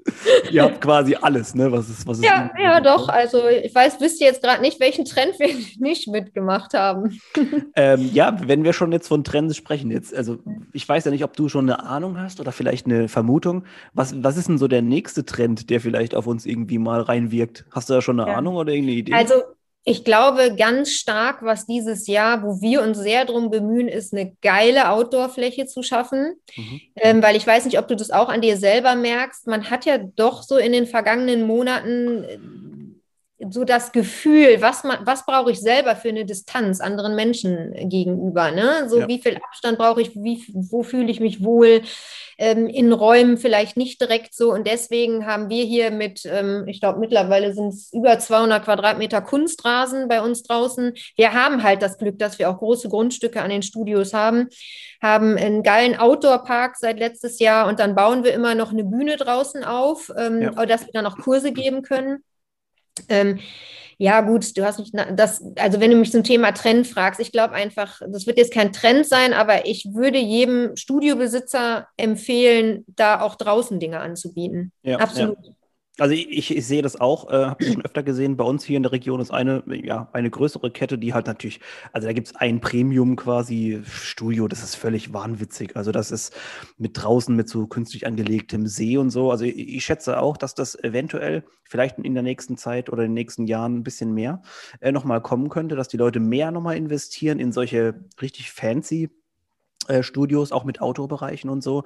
Ihr 0.51 0.63
habt 0.63 0.81
quasi 0.81 1.15
alles, 1.15 1.55
ne? 1.55 1.71
Was 1.71 1.89
ist, 1.89 2.07
was 2.07 2.17
ist 2.17 2.25
ja, 2.25 2.51
ja, 2.59 2.81
doch. 2.81 3.07
Also 3.07 3.47
ich 3.47 3.73
weiß, 3.73 3.99
wisst 3.99 4.19
ihr 4.21 4.27
jetzt 4.27 4.41
gerade 4.41 4.61
nicht, 4.61 4.79
welchen 4.79 5.05
Trend 5.05 5.39
wir 5.39 5.49
nicht 5.79 6.07
mitgemacht 6.07 6.73
haben. 6.73 7.19
Ähm, 7.75 8.09
ja, 8.13 8.35
wenn 8.47 8.63
wir 8.63 8.73
schon 8.73 8.91
jetzt 8.91 9.07
von 9.07 9.23
Trends 9.23 9.55
sprechen, 9.55 9.91
jetzt, 9.91 10.13
also 10.13 10.39
ich 10.73 10.87
weiß 10.87 11.05
ja 11.05 11.11
nicht, 11.11 11.23
ob 11.23 11.35
du 11.35 11.47
schon 11.47 11.69
eine 11.69 11.83
Ahnung 11.83 12.19
hast 12.19 12.39
oder 12.39 12.51
vielleicht 12.51 12.85
eine 12.85 13.07
Vermutung. 13.07 13.63
Was, 13.93 14.21
was 14.23 14.35
ist 14.35 14.49
denn 14.49 14.57
so 14.57 14.67
der 14.67 14.81
nächste 14.81 15.25
Trend, 15.25 15.69
der 15.69 15.79
vielleicht 15.79 16.13
auf 16.13 16.27
uns 16.27 16.45
irgendwie 16.45 16.79
mal 16.79 17.01
reinwirkt? 17.01 17.65
Hast 17.71 17.89
du 17.89 17.93
da 17.93 18.01
schon 18.01 18.19
eine 18.19 18.29
ja. 18.29 18.37
Ahnung 18.37 18.55
oder 18.55 18.73
irgendeine 18.73 18.97
Idee? 18.97 19.13
Also 19.13 19.35
ich 19.83 20.03
glaube 20.03 20.55
ganz 20.55 20.91
stark, 20.91 21.43
was 21.43 21.65
dieses 21.65 22.05
Jahr, 22.05 22.43
wo 22.43 22.61
wir 22.61 22.83
uns 22.83 22.99
sehr 22.99 23.25
darum 23.25 23.49
bemühen, 23.49 23.87
ist 23.87 24.13
eine 24.13 24.35
geile 24.41 24.89
Outdoor-Fläche 24.89 25.65
zu 25.65 25.81
schaffen. 25.81 26.35
Mhm. 26.55 26.81
Ähm, 26.97 27.23
weil 27.23 27.35
ich 27.35 27.47
weiß 27.47 27.65
nicht, 27.65 27.79
ob 27.79 27.87
du 27.87 27.95
das 27.95 28.11
auch 28.11 28.29
an 28.29 28.41
dir 28.41 28.57
selber 28.57 28.95
merkst. 28.95 29.47
Man 29.47 29.71
hat 29.71 29.85
ja 29.85 29.97
doch 29.97 30.43
so 30.43 30.57
in 30.57 30.71
den 30.71 30.85
vergangenen 30.85 31.47
Monaten 31.47 32.23
äh, 32.23 33.47
so 33.49 33.63
das 33.63 33.91
Gefühl, 33.91 34.61
was, 34.61 34.83
was 34.83 35.25
brauche 35.25 35.51
ich 35.51 35.59
selber 35.59 35.95
für 35.95 36.09
eine 36.09 36.25
Distanz 36.25 36.79
anderen 36.79 37.15
Menschen 37.15 37.73
gegenüber? 37.89 38.51
Ne? 38.51 38.87
So 38.87 38.99
ja. 38.99 39.07
wie 39.07 39.19
viel 39.19 39.37
Abstand 39.37 39.79
brauche 39.79 40.01
ich, 40.01 40.13
wie, 40.13 40.43
wo 40.53 40.83
fühle 40.83 41.09
ich 41.09 41.19
mich 41.19 41.43
wohl? 41.43 41.81
Ähm, 42.41 42.65
in 42.65 42.91
Räumen 42.91 43.37
vielleicht 43.37 43.77
nicht 43.77 44.01
direkt 44.01 44.33
so. 44.33 44.51
Und 44.51 44.65
deswegen 44.65 45.27
haben 45.27 45.49
wir 45.49 45.63
hier 45.63 45.91
mit, 45.91 46.25
ähm, 46.25 46.63
ich 46.67 46.79
glaube, 46.79 46.99
mittlerweile 46.99 47.53
sind 47.53 47.67
es 47.67 47.93
über 47.93 48.17
200 48.17 48.65
Quadratmeter 48.65 49.21
Kunstrasen 49.21 50.07
bei 50.07 50.23
uns 50.23 50.41
draußen. 50.41 50.93
Wir 51.15 51.33
haben 51.33 51.61
halt 51.61 51.83
das 51.83 51.99
Glück, 51.99 52.17
dass 52.17 52.39
wir 52.39 52.49
auch 52.49 52.57
große 52.57 52.89
Grundstücke 52.89 53.43
an 53.43 53.51
den 53.51 53.61
Studios 53.61 54.15
haben, 54.15 54.47
haben 55.03 55.37
einen 55.37 55.61
geilen 55.61 55.95
Outdoor-Park 55.95 56.77
seit 56.77 56.97
letztes 56.97 57.37
Jahr 57.37 57.67
und 57.67 57.79
dann 57.79 57.93
bauen 57.93 58.23
wir 58.23 58.33
immer 58.33 58.55
noch 58.55 58.71
eine 58.71 58.85
Bühne 58.85 59.17
draußen 59.17 59.63
auf, 59.63 60.11
ähm, 60.17 60.41
ja. 60.41 60.65
dass 60.65 60.87
wir 60.87 60.93
dann 60.93 61.05
auch 61.05 61.19
Kurse 61.19 61.51
geben 61.51 61.83
können. 61.83 62.23
Ähm, 63.07 63.39
ja, 64.01 64.21
gut, 64.21 64.57
du 64.57 64.65
hast 64.65 64.79
mich 64.79 64.91
das, 65.15 65.43
also 65.59 65.79
wenn 65.79 65.91
du 65.91 65.97
mich 65.97 66.11
zum 66.11 66.23
Thema 66.23 66.53
Trend 66.53 66.87
fragst, 66.87 67.19
ich 67.19 67.31
glaube 67.31 67.53
einfach, 67.53 68.01
das 68.11 68.25
wird 68.25 68.39
jetzt 68.39 68.51
kein 68.51 68.73
Trend 68.73 69.05
sein, 69.05 69.31
aber 69.31 69.67
ich 69.67 69.89
würde 69.93 70.17
jedem 70.17 70.75
Studiobesitzer 70.75 71.87
empfehlen, 71.97 72.83
da 72.87 73.21
auch 73.21 73.35
draußen 73.35 73.79
Dinge 73.79 73.99
anzubieten. 73.99 74.71
Ja, 74.81 74.97
Absolut. 74.97 75.37
Ja. 75.43 75.53
Also 75.99 76.13
ich, 76.15 76.55
ich, 76.55 76.65
sehe 76.65 76.81
das 76.81 76.99
auch, 76.99 77.29
äh, 77.29 77.45
habe 77.45 77.63
ich 77.63 77.73
schon 77.73 77.83
öfter 77.85 78.01
gesehen. 78.01 78.37
Bei 78.37 78.45
uns 78.45 78.63
hier 78.63 78.77
in 78.77 78.83
der 78.83 78.93
Region 78.93 79.19
ist 79.19 79.31
eine, 79.31 79.61
ja, 79.67 80.09
eine 80.13 80.29
größere 80.29 80.71
Kette, 80.71 80.97
die 80.97 81.13
halt 81.13 81.27
natürlich, 81.27 81.59
also 81.91 82.07
da 82.07 82.13
gibt 82.13 82.27
es 82.27 82.35
ein 82.37 82.61
Premium 82.61 83.17
quasi 83.17 83.81
Studio, 83.85 84.47
das 84.47 84.63
ist 84.63 84.75
völlig 84.75 85.13
wahnwitzig. 85.13 85.75
Also 85.75 85.91
das 85.91 86.11
ist 86.11 86.33
mit 86.77 86.91
draußen 86.93 87.35
mit 87.35 87.49
so 87.49 87.67
künstlich 87.67 88.07
angelegtem 88.07 88.67
See 88.67 88.97
und 88.97 89.09
so. 89.09 89.31
Also 89.31 89.43
ich, 89.43 89.57
ich 89.57 89.85
schätze 89.85 90.19
auch, 90.19 90.37
dass 90.37 90.55
das 90.55 90.81
eventuell 90.81 91.43
vielleicht 91.63 91.99
in 91.99 92.13
der 92.13 92.23
nächsten 92.23 92.55
Zeit 92.55 92.89
oder 92.89 93.03
in 93.03 93.09
den 93.09 93.15
nächsten 93.15 93.45
Jahren 93.45 93.79
ein 93.79 93.83
bisschen 93.83 94.13
mehr 94.13 94.41
äh, 94.79 94.93
nochmal 94.93 95.21
kommen 95.21 95.49
könnte, 95.49 95.75
dass 95.75 95.89
die 95.89 95.97
Leute 95.97 96.21
mehr 96.21 96.51
nochmal 96.51 96.77
investieren 96.77 97.37
in 97.37 97.51
solche 97.51 98.05
richtig 98.21 98.51
fancy 98.51 99.09
Studios, 100.01 100.51
auch 100.51 100.63
mit 100.63 100.81
Autobereichen 100.81 101.49
und 101.49 101.61
so. 101.61 101.83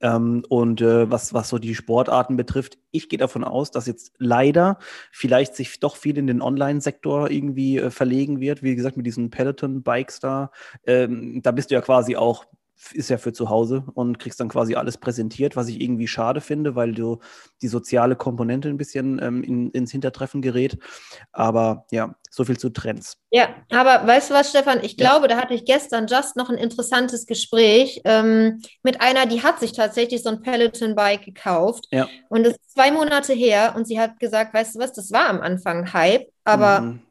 Ähm, 0.00 0.44
und 0.48 0.80
äh, 0.80 1.10
was, 1.10 1.34
was 1.34 1.48
so 1.48 1.58
die 1.58 1.74
Sportarten 1.74 2.36
betrifft, 2.36 2.78
ich 2.90 3.08
gehe 3.08 3.18
davon 3.18 3.44
aus, 3.44 3.70
dass 3.70 3.86
jetzt 3.86 4.12
leider 4.18 4.78
vielleicht 5.12 5.54
sich 5.54 5.80
doch 5.80 5.96
viel 5.96 6.18
in 6.18 6.26
den 6.26 6.42
Online-Sektor 6.42 7.30
irgendwie 7.30 7.78
äh, 7.78 7.90
verlegen 7.90 8.40
wird. 8.40 8.62
Wie 8.62 8.74
gesagt, 8.74 8.96
mit 8.96 9.06
diesen 9.06 9.30
Peloton-Bikes 9.30 10.20
da, 10.20 10.50
ähm, 10.86 11.42
da 11.42 11.50
bist 11.52 11.70
du 11.70 11.74
ja 11.74 11.80
quasi 11.80 12.16
auch 12.16 12.44
ist 12.92 13.10
ja 13.10 13.18
für 13.18 13.32
zu 13.32 13.48
Hause 13.48 13.84
und 13.94 14.18
kriegst 14.18 14.38
dann 14.40 14.48
quasi 14.48 14.74
alles 14.74 14.98
präsentiert, 14.98 15.56
was 15.56 15.68
ich 15.68 15.80
irgendwie 15.80 16.06
schade 16.06 16.40
finde, 16.40 16.74
weil 16.74 16.92
du 16.92 17.20
die 17.62 17.68
soziale 17.68 18.16
Komponente 18.16 18.68
ein 18.68 18.76
bisschen 18.76 19.20
ähm, 19.22 19.42
in, 19.42 19.70
ins 19.70 19.92
Hintertreffen 19.92 20.42
gerät. 20.42 20.78
Aber 21.32 21.86
ja, 21.90 22.14
so 22.30 22.44
viel 22.44 22.58
zu 22.58 22.70
Trends. 22.70 23.16
Ja, 23.30 23.48
aber 23.70 24.06
weißt 24.06 24.30
du 24.30 24.34
was, 24.34 24.50
Stefan? 24.50 24.84
Ich 24.84 24.98
ja. 24.98 25.08
glaube, 25.08 25.28
da 25.28 25.36
hatte 25.36 25.54
ich 25.54 25.64
gestern 25.64 26.06
just 26.06 26.36
noch 26.36 26.50
ein 26.50 26.58
interessantes 26.58 27.26
Gespräch 27.26 28.02
ähm, 28.04 28.60
mit 28.82 29.00
einer, 29.00 29.26
die 29.26 29.42
hat 29.42 29.58
sich 29.58 29.72
tatsächlich 29.72 30.22
so 30.22 30.28
ein 30.28 30.42
Peloton-Bike 30.42 31.24
gekauft. 31.24 31.86
Ja. 31.90 32.08
Und 32.28 32.46
es 32.46 32.52
ist 32.52 32.72
zwei 32.72 32.92
Monate 32.92 33.32
her 33.32 33.74
und 33.76 33.86
sie 33.86 33.98
hat 33.98 34.20
gesagt, 34.20 34.52
weißt 34.54 34.74
du 34.74 34.80
was, 34.80 34.92
das 34.92 35.10
war 35.12 35.28
am 35.28 35.40
Anfang 35.40 35.92
Hype, 35.92 36.26
aber 36.44 36.80
mhm. 36.80 37.05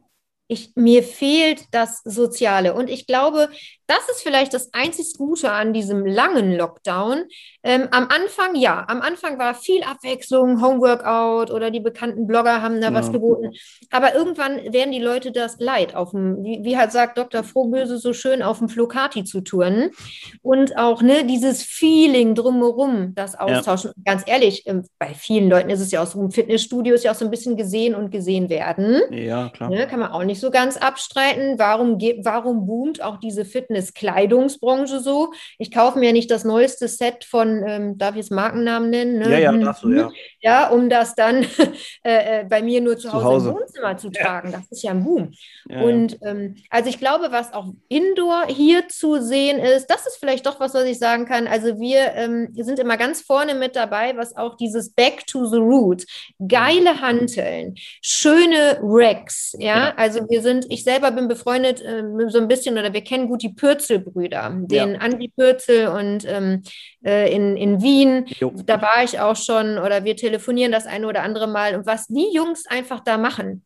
Ich, 0.48 0.70
mir 0.76 1.02
fehlt 1.02 1.64
das 1.72 2.02
Soziale. 2.04 2.74
Und 2.74 2.88
ich 2.88 3.06
glaube, 3.06 3.48
das 3.86 4.08
ist 4.10 4.22
vielleicht 4.22 4.52
das 4.52 4.72
einzig 4.72 5.14
Gute 5.16 5.50
an 5.52 5.72
diesem 5.72 6.04
langen 6.04 6.56
Lockdown. 6.56 7.24
Ähm, 7.62 7.88
am 7.92 8.08
Anfang, 8.08 8.56
ja, 8.56 8.84
am 8.88 9.00
Anfang 9.00 9.38
war 9.38 9.54
viel 9.54 9.82
Abwechslung, 9.84 10.60
Homeworkout 10.60 11.52
oder 11.52 11.70
die 11.70 11.80
bekannten 11.80 12.26
Blogger 12.26 12.62
haben 12.62 12.80
da 12.80 12.88
ja. 12.88 12.94
was 12.94 13.12
geboten. 13.12 13.52
Aber 13.90 14.14
irgendwann 14.14 14.72
werden 14.72 14.90
die 14.92 15.00
Leute 15.00 15.30
das 15.30 15.56
leid, 15.58 15.94
auf 15.94 16.10
dem, 16.10 16.42
wie, 16.42 16.60
wie 16.64 16.76
halt 16.76 16.90
sagt 16.90 17.18
Dr. 17.18 17.44
Frohböse 17.44 17.98
so 17.98 18.12
schön, 18.12 18.42
auf 18.42 18.58
dem 18.58 18.68
Flocati 18.68 19.24
zu 19.24 19.40
turnen. 19.40 19.90
Und 20.42 20.76
auch 20.76 21.02
ne, 21.02 21.24
dieses 21.24 21.62
Feeling 21.62 22.34
drumherum, 22.34 23.14
das 23.14 23.38
Austauschen. 23.38 23.92
Ja. 23.96 24.12
Ganz 24.12 24.24
ehrlich, 24.26 24.66
ähm, 24.66 24.84
bei 24.98 25.14
vielen 25.14 25.48
Leuten 25.48 25.70
ist 25.70 25.80
es 25.80 25.92
ja 25.92 26.02
auch 26.02 26.06
so, 26.06 26.20
im 26.20 26.32
Fitnessstudio 26.32 26.94
ist 26.94 27.04
ja 27.04 27.12
auch 27.12 27.16
so 27.16 27.24
ein 27.24 27.30
bisschen 27.30 27.56
gesehen 27.56 27.94
und 27.94 28.10
gesehen 28.10 28.48
werden. 28.48 29.00
Ja, 29.10 29.48
klar. 29.50 29.70
Ne, 29.70 29.86
kann 29.86 30.00
man 30.00 30.10
auch 30.10 30.24
nicht 30.24 30.35
nicht 30.36 30.42
so 30.42 30.50
ganz 30.50 30.76
abstreiten. 30.76 31.58
Warum, 31.58 31.98
warum 32.22 32.66
boomt 32.66 33.02
auch 33.02 33.16
diese 33.16 33.46
Fitness-Kleidungsbranche 33.46 35.00
so? 35.00 35.32
Ich 35.58 35.70
kaufe 35.70 35.98
mir 35.98 36.12
nicht 36.12 36.30
das 36.30 36.44
neueste 36.44 36.88
Set 36.88 37.24
von, 37.24 37.64
ähm, 37.66 37.98
darf 37.98 38.10
ich 38.10 38.16
jetzt 38.18 38.30
Markennamen 38.30 38.90
nennen? 38.90 39.18
Ne? 39.18 39.30
Ja, 39.30 39.38
ja, 39.38 39.52
darfst 39.52 39.82
du, 39.82 39.92
ja. 39.92 40.10
Ja, 40.40 40.68
um 40.68 40.90
das 40.90 41.14
dann 41.14 41.46
äh, 42.04 42.40
äh, 42.40 42.44
bei 42.44 42.62
mir 42.62 42.82
nur 42.82 42.96
zu, 42.96 43.08
zu 43.08 43.12
Hause, 43.14 43.24
Hause, 43.24 43.48
im 43.48 43.54
Wohnzimmer 43.56 43.96
zu 43.96 44.10
tragen. 44.10 44.50
Ja. 44.52 44.58
Das 44.58 44.70
ist 44.70 44.82
ja 44.82 44.90
ein 44.90 45.04
Boom. 45.04 45.32
Ja, 45.68 45.80
und 45.80 46.18
ähm, 46.22 46.56
also 46.68 46.90
ich 46.90 46.98
glaube, 46.98 47.28
was 47.30 47.52
auch 47.52 47.72
indoor 47.88 48.46
hier 48.48 48.88
zu 48.88 49.22
sehen 49.22 49.58
ist, 49.58 49.86
das 49.86 50.06
ist 50.06 50.18
vielleicht 50.18 50.44
doch 50.46 50.60
was, 50.60 50.74
was 50.74 50.84
ich 50.84 50.98
sagen 50.98 51.24
kann. 51.24 51.46
Also 51.46 51.80
wir, 51.80 52.12
ähm, 52.14 52.48
sind 52.66 52.78
immer 52.78 52.96
ganz 52.96 53.22
vorne 53.22 53.54
mit 53.54 53.76
dabei, 53.76 54.16
was 54.16 54.36
auch 54.36 54.56
dieses 54.56 54.92
Back 54.92 55.26
to 55.26 55.46
the 55.46 55.58
Root, 55.58 56.04
geile 56.46 57.00
Hanteln, 57.00 57.74
schöne 58.02 58.78
Racks, 58.82 59.54
ja? 59.58 59.66
ja. 59.66 59.94
Also 59.96 60.25
wir 60.28 60.42
sind, 60.42 60.66
ich 60.68 60.84
selber 60.84 61.10
bin 61.10 61.28
befreundet 61.28 61.80
äh, 61.82 62.02
so 62.28 62.38
ein 62.38 62.48
bisschen 62.48 62.78
oder 62.78 62.92
wir 62.92 63.02
kennen 63.02 63.28
gut 63.28 63.42
die 63.42 63.50
Pürzel-Brüder, 63.50 64.54
den 64.56 64.92
ja. 64.94 64.98
Andi 64.98 65.28
Pürzel 65.28 65.88
und 65.88 66.24
ähm, 66.26 66.62
äh, 67.04 67.34
in, 67.34 67.56
in 67.56 67.82
Wien, 67.82 68.26
jo. 68.38 68.52
da 68.64 68.80
war 68.80 69.04
ich 69.04 69.20
auch 69.20 69.36
schon 69.36 69.78
oder 69.78 70.04
wir 70.04 70.16
telefonieren 70.16 70.72
das 70.72 70.86
eine 70.86 71.06
oder 71.06 71.22
andere 71.22 71.46
Mal 71.46 71.76
und 71.76 71.86
was 71.86 72.06
die 72.06 72.32
Jungs 72.32 72.66
einfach 72.66 73.00
da 73.00 73.18
machen, 73.18 73.64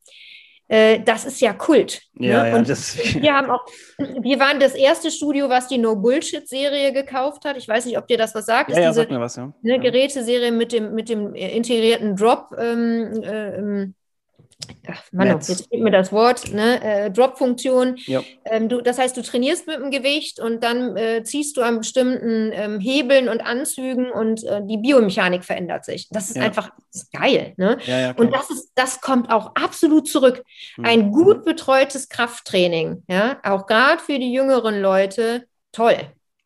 äh, 0.70 1.00
das 1.00 1.24
ist 1.24 1.40
ja 1.40 1.52
Kult. 1.52 2.00
Ja, 2.14 2.44
ne? 2.44 2.50
ja, 2.50 2.62
das, 2.62 2.96
wir 3.20 3.34
haben 3.34 3.50
auch, 3.50 3.66
wir 3.98 4.38
waren 4.38 4.60
das 4.60 4.76
erste 4.76 5.10
Studio, 5.10 5.48
was 5.48 5.66
die 5.66 5.78
No 5.78 5.96
Bullshit 5.96 6.48
Serie 6.48 6.92
gekauft 6.92 7.44
hat. 7.44 7.56
Ich 7.56 7.66
weiß 7.66 7.86
nicht, 7.86 7.98
ob 7.98 8.06
dir 8.06 8.16
das 8.16 8.36
was 8.36 8.46
sagt. 8.46 8.70
Ja, 8.70 8.78
ja 8.78 8.88
diese, 8.90 9.00
sag 9.00 9.10
mir 9.10 9.20
was, 9.20 9.34
ja. 9.34 9.52
Ne, 9.62 9.80
Geräteserie 9.80 10.52
mit 10.52 10.70
dem, 10.70 10.94
mit 10.94 11.08
dem 11.08 11.34
integrierten 11.34 12.14
Drop. 12.14 12.54
Ähm, 12.56 13.20
äh, 13.24 13.56
ähm, 13.56 13.94
ach 14.88 15.02
Mann, 15.12 15.28
Netz. 15.28 15.48
jetzt 15.48 15.68
fehlt 15.68 15.82
mir 15.82 15.90
das 15.90 16.12
Wort, 16.12 16.52
ne? 16.52 16.82
Äh, 16.82 17.10
Drop-Funktion. 17.10 17.96
Ja. 18.06 18.22
Ähm, 18.44 18.68
das 18.68 18.98
heißt, 18.98 19.16
du 19.16 19.22
trainierst 19.22 19.66
mit 19.66 19.76
dem 19.76 19.90
Gewicht 19.90 20.40
und 20.40 20.62
dann 20.62 20.96
äh, 20.96 21.22
ziehst 21.24 21.56
du 21.56 21.62
an 21.62 21.78
bestimmten 21.78 22.50
ähm, 22.52 22.80
Hebeln 22.80 23.28
und 23.28 23.40
Anzügen 23.40 24.10
und 24.10 24.44
äh, 24.44 24.60
die 24.64 24.78
Biomechanik 24.78 25.44
verändert 25.44 25.84
sich. 25.84 26.08
Das 26.10 26.30
ist 26.30 26.36
ja. 26.36 26.42
einfach 26.42 26.70
das 26.92 27.02
ist 27.02 27.12
geil. 27.12 27.54
Ne? 27.56 27.78
Ja, 27.86 28.12
und 28.12 28.32
das, 28.32 28.50
ist, 28.50 28.72
das 28.74 29.00
kommt 29.00 29.30
auch 29.30 29.54
absolut 29.54 30.08
zurück. 30.08 30.42
Mhm. 30.76 30.84
Ein 30.84 31.12
gut 31.12 31.44
betreutes 31.44 32.08
Krafttraining, 32.08 33.02
ja, 33.08 33.38
auch 33.42 33.66
gerade 33.66 34.00
für 34.00 34.18
die 34.18 34.32
jüngeren 34.32 34.80
Leute, 34.80 35.46
toll. 35.72 35.96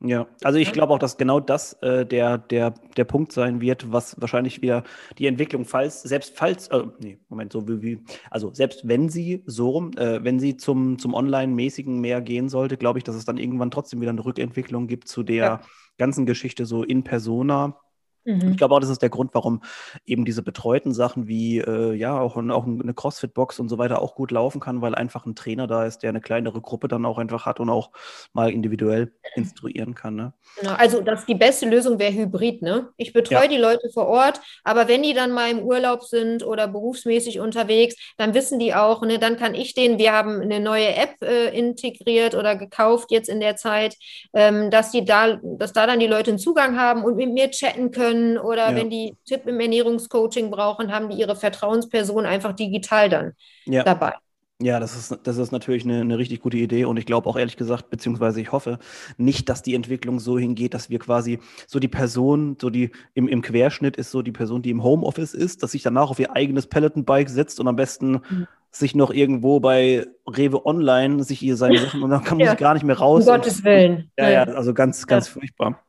Ja, 0.06 0.26
also 0.42 0.58
ich 0.58 0.72
glaube 0.72 0.92
auch, 0.92 0.98
dass 0.98 1.16
genau 1.16 1.40
das 1.40 1.72
äh, 1.80 2.04
der, 2.04 2.36
der, 2.36 2.74
der 2.94 3.04
Punkt 3.04 3.32
sein 3.32 3.62
wird, 3.62 3.90
was 3.90 4.20
wahrscheinlich 4.20 4.60
wieder 4.60 4.84
die 5.16 5.26
Entwicklung, 5.26 5.64
falls, 5.64 6.02
selbst 6.02 6.36
falls, 6.36 6.68
äh, 6.68 6.84
nee, 6.98 7.18
Moment, 7.30 7.52
so 7.52 7.66
wie, 7.66 7.80
wie 7.80 8.04
also 8.30 8.52
selbst 8.52 8.86
wenn 8.86 9.08
sie 9.08 9.42
so 9.46 9.70
rum, 9.70 9.92
äh, 9.96 10.22
wenn 10.22 10.38
sie 10.38 10.58
zum, 10.58 10.98
zum 10.98 11.14
Online-mäßigen 11.14 12.00
mehr 12.00 12.20
gehen 12.20 12.50
sollte, 12.50 12.76
glaube 12.76 12.98
ich, 12.98 13.04
dass 13.04 13.14
es 13.14 13.24
dann 13.24 13.38
irgendwann 13.38 13.70
trotzdem 13.70 14.02
wieder 14.02 14.10
eine 14.10 14.22
Rückentwicklung 14.22 14.88
gibt 14.88 15.08
zu 15.08 15.22
der 15.22 15.44
ja. 15.44 15.60
ganzen 15.96 16.26
Geschichte 16.26 16.66
so 16.66 16.82
in 16.82 17.02
Persona 17.02 17.78
Mhm. 18.24 18.52
Ich 18.52 18.56
glaube 18.56 18.74
auch, 18.74 18.80
das 18.80 18.90
ist 18.90 19.02
der 19.02 19.10
Grund, 19.10 19.34
warum 19.34 19.62
eben 20.06 20.24
diese 20.24 20.42
betreuten 20.42 20.92
Sachen 20.92 21.26
wie 21.26 21.58
äh, 21.58 21.92
ja 21.94 22.18
auch, 22.18 22.36
auch 22.36 22.66
eine 22.66 22.94
CrossFit-Box 22.94 23.60
und 23.60 23.68
so 23.68 23.78
weiter 23.78 24.00
auch 24.00 24.14
gut 24.14 24.30
laufen 24.30 24.60
kann, 24.60 24.80
weil 24.80 24.94
einfach 24.94 25.26
ein 25.26 25.34
Trainer 25.34 25.66
da 25.66 25.84
ist, 25.84 26.02
der 26.02 26.10
eine 26.10 26.20
kleinere 26.20 26.60
Gruppe 26.60 26.88
dann 26.88 27.04
auch 27.04 27.18
einfach 27.18 27.46
hat 27.46 27.60
und 27.60 27.68
auch 27.68 27.90
mal 28.32 28.50
individuell 28.50 29.12
instruieren 29.34 29.94
kann. 29.94 30.14
Ne? 30.14 30.32
Genau, 30.58 30.72
also 30.74 31.00
das 31.00 31.26
die 31.26 31.34
beste 31.34 31.68
Lösung 31.68 31.98
wäre 31.98 32.12
Hybrid. 32.12 32.62
Ne? 32.62 32.88
Ich 32.96 33.12
betreue 33.12 33.42
ja. 33.42 33.48
die 33.48 33.58
Leute 33.58 33.90
vor 33.92 34.06
Ort, 34.06 34.40
aber 34.62 34.88
wenn 34.88 35.02
die 35.02 35.14
dann 35.14 35.32
mal 35.32 35.50
im 35.50 35.60
Urlaub 35.60 36.02
sind 36.02 36.44
oder 36.44 36.68
berufsmäßig 36.68 37.40
unterwegs, 37.40 37.96
dann 38.16 38.34
wissen 38.34 38.58
die 38.58 38.74
auch, 38.74 39.02
ne, 39.02 39.18
dann 39.18 39.36
kann 39.36 39.54
ich 39.54 39.74
denen, 39.74 39.98
wir 39.98 40.12
haben 40.12 40.40
eine 40.40 40.60
neue 40.60 40.94
App 40.94 41.22
äh, 41.22 41.56
integriert 41.56 42.34
oder 42.34 42.56
gekauft 42.56 43.10
jetzt 43.10 43.28
in 43.28 43.40
der 43.40 43.56
Zeit, 43.56 43.96
ähm, 44.32 44.70
dass 44.70 44.90
die 44.90 45.04
da, 45.04 45.38
dass 45.42 45.72
da 45.72 45.86
dann 45.86 46.00
die 46.00 46.06
Leute 46.06 46.30
einen 46.30 46.38
Zugang 46.38 46.78
haben 46.78 47.04
und 47.04 47.16
mit 47.16 47.32
mir 47.32 47.50
chatten 47.50 47.90
können 47.90 48.13
können 48.14 48.38
oder 48.38 48.70
ja. 48.70 48.76
wenn 48.76 48.90
die 48.90 49.16
Tipp 49.24 49.46
im 49.46 49.60
Ernährungscoaching 49.60 50.50
brauchen, 50.50 50.92
haben 50.92 51.10
die 51.10 51.16
ihre 51.16 51.36
Vertrauensperson 51.36 52.26
einfach 52.26 52.52
digital 52.54 53.08
dann 53.08 53.32
ja. 53.66 53.82
dabei. 53.82 54.14
Ja, 54.62 54.78
das 54.78 54.96
ist, 54.96 55.18
das 55.24 55.36
ist 55.36 55.50
natürlich 55.50 55.84
eine, 55.84 56.00
eine 56.00 56.16
richtig 56.16 56.40
gute 56.40 56.56
Idee 56.56 56.84
und 56.84 56.96
ich 56.96 57.06
glaube 57.06 57.28
auch 57.28 57.36
ehrlich 57.36 57.56
gesagt, 57.56 57.90
beziehungsweise 57.90 58.40
ich 58.40 58.52
hoffe 58.52 58.78
nicht, 59.16 59.48
dass 59.48 59.62
die 59.62 59.74
Entwicklung 59.74 60.20
so 60.20 60.38
hingeht, 60.38 60.74
dass 60.74 60.90
wir 60.90 61.00
quasi 61.00 61.40
so 61.66 61.80
die 61.80 61.88
Person, 61.88 62.56
so 62.60 62.70
die 62.70 62.92
im, 63.14 63.26
im 63.26 63.42
Querschnitt 63.42 63.96
ist 63.96 64.12
so 64.12 64.22
die 64.22 64.30
Person, 64.30 64.62
die 64.62 64.70
im 64.70 64.84
Homeoffice 64.84 65.34
ist, 65.34 65.64
dass 65.64 65.72
sich 65.72 65.82
danach 65.82 66.08
auf 66.08 66.20
ihr 66.20 66.34
eigenes 66.36 66.68
Peloton-Bike 66.68 67.30
setzt 67.30 67.58
und 67.58 67.66
am 67.66 67.74
besten 67.74 68.12
mhm. 68.12 68.46
sich 68.70 68.94
noch 68.94 69.10
irgendwo 69.10 69.58
bei 69.58 70.06
Rewe 70.24 70.64
Online 70.64 71.24
sich 71.24 71.40
hier 71.40 71.56
seine 71.56 71.78
Sachen 71.78 72.04
und 72.04 72.10
dann 72.10 72.22
kann 72.22 72.38
man 72.38 72.46
ja. 72.46 72.54
gar 72.54 72.74
nicht 72.74 72.84
mehr 72.84 72.96
raus. 72.96 73.26
Um 73.26 73.34
Gottes 73.34 73.64
Willen. 73.64 74.12
Ja, 74.16 74.30
ja, 74.30 74.42
also 74.44 74.72
ganz, 74.72 75.04
ganz 75.08 75.26
ja. 75.26 75.32
furchtbar. 75.32 75.84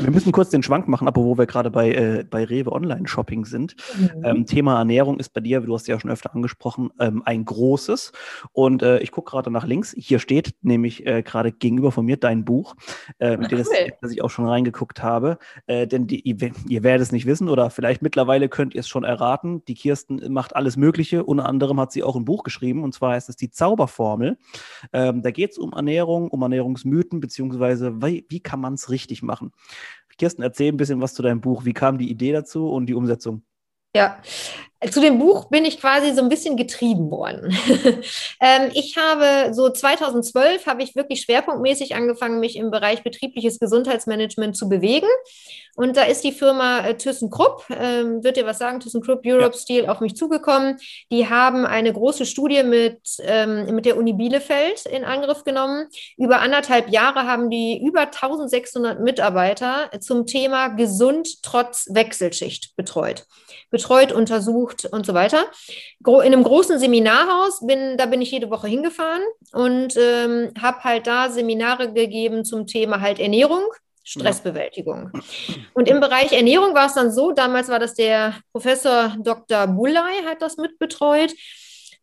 Wir 0.00 0.10
müssen 0.10 0.32
kurz 0.32 0.50
den 0.50 0.62
Schwank 0.62 0.88
machen, 0.88 1.08
aber 1.08 1.22
wo 1.22 1.38
wir 1.38 1.46
gerade 1.46 1.70
bei, 1.70 1.92
äh, 1.92 2.24
bei 2.28 2.44
Rewe 2.44 2.72
Online-Shopping 2.72 3.44
sind. 3.44 3.76
Mhm. 3.98 4.24
Ähm, 4.24 4.46
Thema 4.46 4.78
Ernährung 4.78 5.18
ist 5.18 5.30
bei 5.30 5.40
dir, 5.40 5.60
du 5.60 5.74
hast 5.74 5.86
ja 5.88 5.98
schon 5.98 6.10
öfter 6.10 6.34
angesprochen, 6.34 6.90
ähm, 6.98 7.22
ein 7.24 7.44
großes. 7.44 8.12
Und 8.52 8.82
äh, 8.82 8.98
ich 9.00 9.10
gucke 9.10 9.30
gerade 9.30 9.50
nach 9.50 9.66
links. 9.66 9.94
Hier 9.96 10.18
steht 10.18 10.54
nämlich 10.62 11.06
äh, 11.06 11.22
gerade 11.22 11.52
gegenüber 11.52 11.92
von 11.92 12.04
mir 12.04 12.16
dein 12.16 12.44
Buch, 12.44 12.74
äh, 13.18 13.36
mit 13.36 13.50
dem 13.50 13.58
das, 13.58 14.12
ich 14.12 14.22
auch 14.22 14.30
schon 14.30 14.46
reingeguckt 14.46 15.02
habe. 15.02 15.38
Äh, 15.66 15.86
denn 15.86 16.06
die, 16.06 16.20
ihr, 16.20 16.52
ihr, 16.68 16.82
werdet 16.82 17.06
es 17.06 17.12
nicht 17.12 17.26
wissen 17.26 17.48
oder 17.48 17.70
vielleicht 17.70 18.02
mittlerweile 18.02 18.48
könnt 18.48 18.74
ihr 18.74 18.80
es 18.80 18.88
schon 18.88 19.04
erraten. 19.04 19.64
Die 19.66 19.74
Kirsten 19.74 20.32
macht 20.32 20.56
alles 20.56 20.76
Mögliche. 20.76 21.24
Unter 21.24 21.46
anderem 21.46 21.80
hat 21.80 21.92
sie 21.92 22.02
auch 22.02 22.16
ein 22.16 22.24
Buch 22.24 22.42
geschrieben 22.44 22.82
und 22.82 22.94
zwar 22.94 23.12
heißt 23.12 23.28
es 23.28 23.36
die 23.36 23.50
Zauberformel. 23.50 24.38
Ähm, 24.92 25.22
da 25.22 25.30
geht 25.30 25.52
es 25.52 25.58
um 25.58 25.72
Ernährung, 25.72 26.28
um 26.28 26.42
Ernährungsmythen, 26.42 27.20
beziehungsweise 27.20 28.02
wie, 28.02 28.26
wie 28.28 28.40
kann 28.40 28.60
man 28.60 28.74
es 28.74 28.90
richtig 28.90 29.22
machen. 29.22 29.52
Kirsten, 30.16 30.42
erzähl 30.42 30.72
ein 30.72 30.76
bisschen 30.76 31.00
was 31.00 31.14
zu 31.14 31.22
deinem 31.22 31.40
Buch. 31.40 31.64
Wie 31.64 31.72
kam 31.72 31.98
die 31.98 32.10
Idee 32.10 32.32
dazu 32.32 32.68
und 32.70 32.86
die 32.86 32.94
Umsetzung? 32.94 33.42
Ja, 33.96 34.18
zu 34.90 35.00
dem 35.00 35.18
Buch 35.18 35.48
bin 35.50 35.64
ich 35.64 35.80
quasi 35.80 36.12
so 36.12 36.22
ein 36.22 36.28
bisschen 36.28 36.56
getrieben 36.56 37.10
worden. 37.10 37.56
ähm, 38.40 38.70
ich 38.74 38.96
habe 38.96 39.54
so 39.54 39.70
2012 39.70 40.66
habe 40.66 40.82
ich 40.82 40.96
wirklich 40.96 41.22
schwerpunktmäßig 41.22 41.94
angefangen, 41.94 42.40
mich 42.40 42.56
im 42.56 42.70
Bereich 42.70 43.02
betriebliches 43.02 43.58
Gesundheitsmanagement 43.58 44.56
zu 44.56 44.68
bewegen. 44.68 45.08
Und 45.76 45.96
da 45.96 46.02
ist 46.02 46.22
die 46.22 46.32
Firma 46.32 46.86
äh, 46.86 46.96
ThyssenKrupp, 46.96 47.64
ähm, 47.70 48.22
wird 48.22 48.36
dir 48.36 48.46
was 48.46 48.58
sagen, 48.58 48.80
ThyssenKrupp 48.80 49.22
Europe 49.26 49.56
ja. 49.56 49.60
Steel 49.60 49.86
auf 49.86 50.00
mich 50.00 50.14
zugekommen. 50.16 50.78
Die 51.10 51.28
haben 51.28 51.66
eine 51.66 51.92
große 51.92 52.26
Studie 52.26 52.62
mit, 52.62 53.00
ähm, 53.22 53.74
mit 53.74 53.84
der 53.84 53.96
Uni 53.96 54.12
Bielefeld 54.12 54.86
in 54.86 55.04
Angriff 55.04 55.42
genommen. 55.44 55.88
Über 56.16 56.40
anderthalb 56.40 56.90
Jahre 56.90 57.26
haben 57.26 57.50
die 57.50 57.82
über 57.84 58.02
1600 58.02 59.00
Mitarbeiter 59.00 59.90
zum 60.00 60.26
Thema 60.26 60.68
gesund 60.68 61.42
trotz 61.42 61.88
Wechselschicht 61.90 62.76
betreut. 62.76 63.24
Betreut, 63.70 64.12
untersucht, 64.12 64.73
gesucht 64.74 64.92
und 64.92 65.06
so 65.06 65.14
weiter. 65.14 65.46
In 66.06 66.20
einem 66.20 66.42
großen 66.42 66.78
Seminarhaus, 66.78 67.66
bin, 67.66 67.96
da 67.96 68.06
bin 68.06 68.22
ich 68.22 68.30
jede 68.30 68.50
Woche 68.50 68.68
hingefahren 68.68 69.22
und 69.52 69.96
ähm, 69.96 70.52
habe 70.60 70.84
halt 70.84 71.06
da 71.06 71.30
Seminare 71.30 71.92
gegeben 71.92 72.44
zum 72.44 72.66
Thema 72.66 73.00
halt 73.00 73.18
Ernährung, 73.18 73.62
Stressbewältigung. 74.04 75.10
Und 75.72 75.88
im 75.88 76.00
Bereich 76.00 76.32
Ernährung 76.32 76.74
war 76.74 76.86
es 76.86 76.94
dann 76.94 77.10
so, 77.10 77.32
damals 77.32 77.68
war 77.68 77.78
das 77.78 77.94
der 77.94 78.34
Professor 78.52 79.16
Dr. 79.18 79.66
Bullei, 79.66 80.22
hat 80.26 80.42
das 80.42 80.56
mitbetreut. 80.56 81.32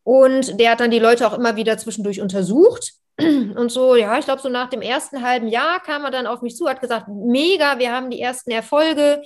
Und 0.04 0.60
der 0.60 0.72
hat 0.72 0.80
dann 0.80 0.90
die 0.90 1.00
Leute 1.00 1.28
auch 1.28 1.38
immer 1.38 1.56
wieder 1.56 1.78
zwischendurch 1.78 2.22
untersucht. 2.22 2.94
Und 3.20 3.72
so, 3.72 3.96
ja, 3.96 4.18
ich 4.18 4.26
glaube, 4.26 4.42
so 4.42 4.50
nach 4.50 4.70
dem 4.70 4.82
ersten 4.82 5.22
halben 5.22 5.48
Jahr 5.48 5.80
kam 5.80 6.04
er 6.06 6.12
dann 6.12 6.26
auf 6.26 6.42
mich 6.42 6.56
zu, 6.56 6.68
hat 6.68 6.82
gesagt, 6.82 7.08
mega, 7.08 7.78
wir 7.78 7.92
haben 7.92 8.10
die 8.10 8.20
ersten 8.20 8.50
Erfolge. 8.50 9.22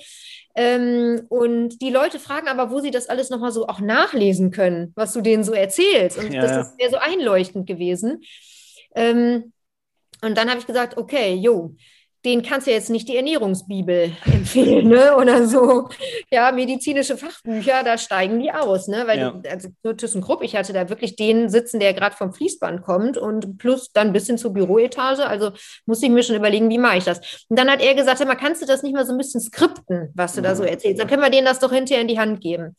Ähm, 0.58 1.26
und 1.28 1.82
die 1.82 1.90
Leute 1.90 2.18
fragen 2.18 2.48
aber, 2.48 2.70
wo 2.70 2.80
sie 2.80 2.90
das 2.90 3.08
alles 3.08 3.28
nochmal 3.28 3.52
so 3.52 3.66
auch 3.66 3.80
nachlesen 3.80 4.50
können, 4.50 4.92
was 4.96 5.12
du 5.12 5.20
denen 5.20 5.44
so 5.44 5.52
erzählst. 5.52 6.18
Und 6.18 6.32
ja, 6.32 6.40
das 6.40 6.78
wäre 6.78 6.90
so 6.90 6.96
einleuchtend 6.96 7.66
gewesen. 7.66 8.22
Ähm, 8.94 9.52
und 10.22 10.38
dann 10.38 10.48
habe 10.48 10.58
ich 10.58 10.66
gesagt, 10.66 10.96
okay, 10.96 11.34
jo, 11.34 11.74
den 12.26 12.42
kannst 12.42 12.66
du 12.66 12.72
jetzt 12.72 12.90
nicht 12.90 13.08
die 13.08 13.16
Ernährungsbibel 13.16 14.10
empfehlen, 14.26 14.88
ne? 14.88 15.16
Oder 15.16 15.46
so, 15.46 15.88
ja, 16.30 16.50
medizinische 16.50 17.16
Fachbücher, 17.16 17.84
da 17.84 17.96
steigen 17.96 18.40
die 18.40 18.50
aus, 18.50 18.88
ne? 18.88 19.04
Weil 19.06 19.18
ja. 19.18 19.40
also 19.48 19.68
ThyssenKrupp, 19.84 20.42
ich 20.42 20.56
hatte 20.56 20.72
da 20.72 20.88
wirklich 20.88 21.14
den 21.14 21.48
sitzen, 21.48 21.78
der 21.78 21.94
gerade 21.94 22.16
vom 22.16 22.34
Fließband 22.34 22.82
kommt 22.82 23.16
und 23.16 23.58
plus 23.58 23.92
dann 23.92 24.12
bis 24.12 24.26
hin 24.26 24.38
zur 24.38 24.52
Büroetage. 24.52 25.24
Also 25.24 25.52
muss 25.86 26.02
ich 26.02 26.10
mir 26.10 26.24
schon 26.24 26.34
überlegen, 26.34 26.68
wie 26.68 26.78
mache 26.78 26.98
ich 26.98 27.04
das? 27.04 27.46
Und 27.48 27.58
dann 27.58 27.70
hat 27.70 27.80
er 27.80 27.94
gesagt, 27.94 28.24
mal, 28.26 28.34
kannst 28.34 28.60
du 28.60 28.66
das 28.66 28.82
nicht 28.82 28.94
mal 28.94 29.06
so 29.06 29.12
ein 29.12 29.18
bisschen 29.18 29.40
skripten, 29.40 30.10
was 30.14 30.32
du 30.32 30.40
ja. 30.40 30.48
da 30.48 30.56
so 30.56 30.64
erzählst? 30.64 31.00
Dann 31.00 31.06
können 31.06 31.22
wir 31.22 31.30
denen 31.30 31.46
das 31.46 31.60
doch 31.60 31.72
hinterher 31.72 32.02
in 32.02 32.08
die 32.08 32.18
Hand 32.18 32.40
geben. 32.40 32.74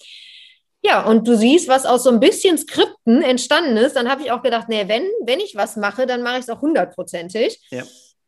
Ja, 0.84 1.06
und 1.06 1.28
du 1.28 1.38
siehst, 1.38 1.70
was 1.70 1.86
aus 1.86 2.04
so 2.04 2.10
ein 2.10 2.20
bisschen 2.20 2.58
Skripten 2.58 3.22
entstanden 3.22 3.78
ist. 3.78 3.96
Dann 3.96 4.10
habe 4.10 4.22
ich 4.22 4.32
auch 4.32 4.44
gedacht, 4.44 4.68
nee, 4.68 4.84
wenn, 4.88 5.04
wenn 5.26 5.40
ich 5.40 5.56
was 5.56 5.78
mache, 5.78 6.06
dann 6.06 6.22
mache 6.22 6.36
ich 6.36 6.42
es 6.42 6.50
auch 6.50 6.62
hundertprozentig. 6.62 7.62
Ja 7.72 7.84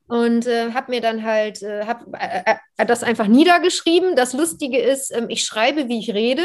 und 0.10 0.48
äh, 0.48 0.74
habe 0.74 0.92
mir 0.92 1.02
dann 1.02 1.24
halt 1.24 1.62
äh, 1.62 1.86
hab, 1.86 2.04
äh, 2.14 2.56
äh, 2.78 2.86
das 2.86 3.04
einfach 3.04 3.28
niedergeschrieben. 3.28 4.16
Das 4.16 4.34
Lustige 4.34 4.80
ist, 4.80 5.16
ähm, 5.16 5.28
ich 5.30 5.44
schreibe, 5.46 5.88
wie 5.88 6.00
ich 6.00 6.14
rede. 6.14 6.44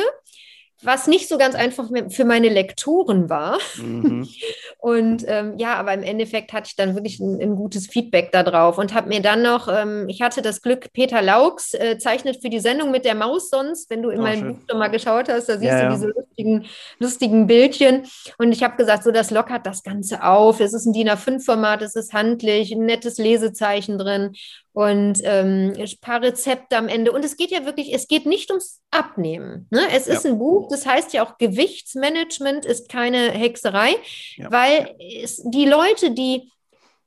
Was 0.84 1.06
nicht 1.06 1.28
so 1.28 1.38
ganz 1.38 1.54
einfach 1.54 1.88
für 2.10 2.24
meine 2.24 2.48
Lektoren 2.48 3.28
war. 3.30 3.58
Mhm. 3.76 4.28
Und 4.78 5.24
ähm, 5.26 5.54
ja, 5.56 5.74
aber 5.74 5.94
im 5.94 6.02
Endeffekt 6.02 6.52
hatte 6.52 6.68
ich 6.68 6.76
dann 6.76 6.94
wirklich 6.94 7.18
ein, 7.18 7.40
ein 7.40 7.56
gutes 7.56 7.86
Feedback 7.86 8.32
darauf 8.32 8.76
und 8.76 8.92
habe 8.92 9.08
mir 9.08 9.22
dann 9.22 9.40
noch, 9.40 9.66
ähm, 9.66 10.10
ich 10.10 10.20
hatte 10.20 10.42
das 10.42 10.60
Glück, 10.60 10.92
Peter 10.92 11.22
Laux 11.22 11.72
äh, 11.72 11.96
zeichnet 11.96 12.42
für 12.42 12.50
die 12.50 12.60
Sendung 12.60 12.90
mit 12.90 13.06
der 13.06 13.14
Maus 13.14 13.48
sonst, 13.48 13.88
wenn 13.88 14.02
du 14.02 14.10
in 14.10 14.20
oh, 14.20 14.22
mein 14.22 14.38
schön. 14.38 14.54
Buch 14.54 14.62
schon 14.68 14.78
mal 14.78 14.88
geschaut 14.88 15.30
hast, 15.30 15.48
da 15.48 15.54
siehst 15.54 15.70
ja, 15.70 15.78
du 15.78 15.84
ja. 15.84 15.90
diese 15.90 16.08
lustigen, 16.08 16.66
lustigen 16.98 17.46
Bildchen. 17.46 18.02
Und 18.36 18.52
ich 18.52 18.62
habe 18.62 18.76
gesagt, 18.76 19.04
so 19.04 19.10
das 19.10 19.30
lockert 19.30 19.64
das 19.64 19.82
Ganze 19.82 20.22
auf. 20.22 20.60
Es 20.60 20.74
ist 20.74 20.84
ein 20.84 20.92
DIN 20.92 21.08
A5-Format, 21.08 21.80
es 21.80 21.96
ist 21.96 22.12
handlich, 22.12 22.72
ein 22.72 22.84
nettes 22.84 23.16
Lesezeichen 23.16 23.96
drin 23.96 24.34
und 24.74 25.20
ähm, 25.22 25.72
ein 25.78 25.88
paar 26.00 26.20
Rezepte 26.20 26.76
am 26.76 26.88
Ende. 26.88 27.12
Und 27.12 27.24
es 27.24 27.36
geht 27.36 27.52
ja 27.52 27.64
wirklich, 27.64 27.94
es 27.94 28.08
geht 28.08 28.26
nicht 28.26 28.50
ums 28.50 28.82
Abnehmen. 28.90 29.68
Ne? 29.70 29.82
Es 29.94 30.08
ist 30.08 30.26
ein 30.26 30.38
Buch, 30.38 30.68
das 30.68 30.84
heißt 30.84 31.12
ja 31.12 31.24
auch 31.24 31.38
Gewichtsmanagement 31.38 32.66
ist 32.66 32.88
keine 32.88 33.30
Hexerei, 33.30 33.94
ja. 34.36 34.50
weil 34.50 34.96
es, 34.98 35.40
die 35.44 35.66
Leute, 35.66 36.10
die 36.10 36.50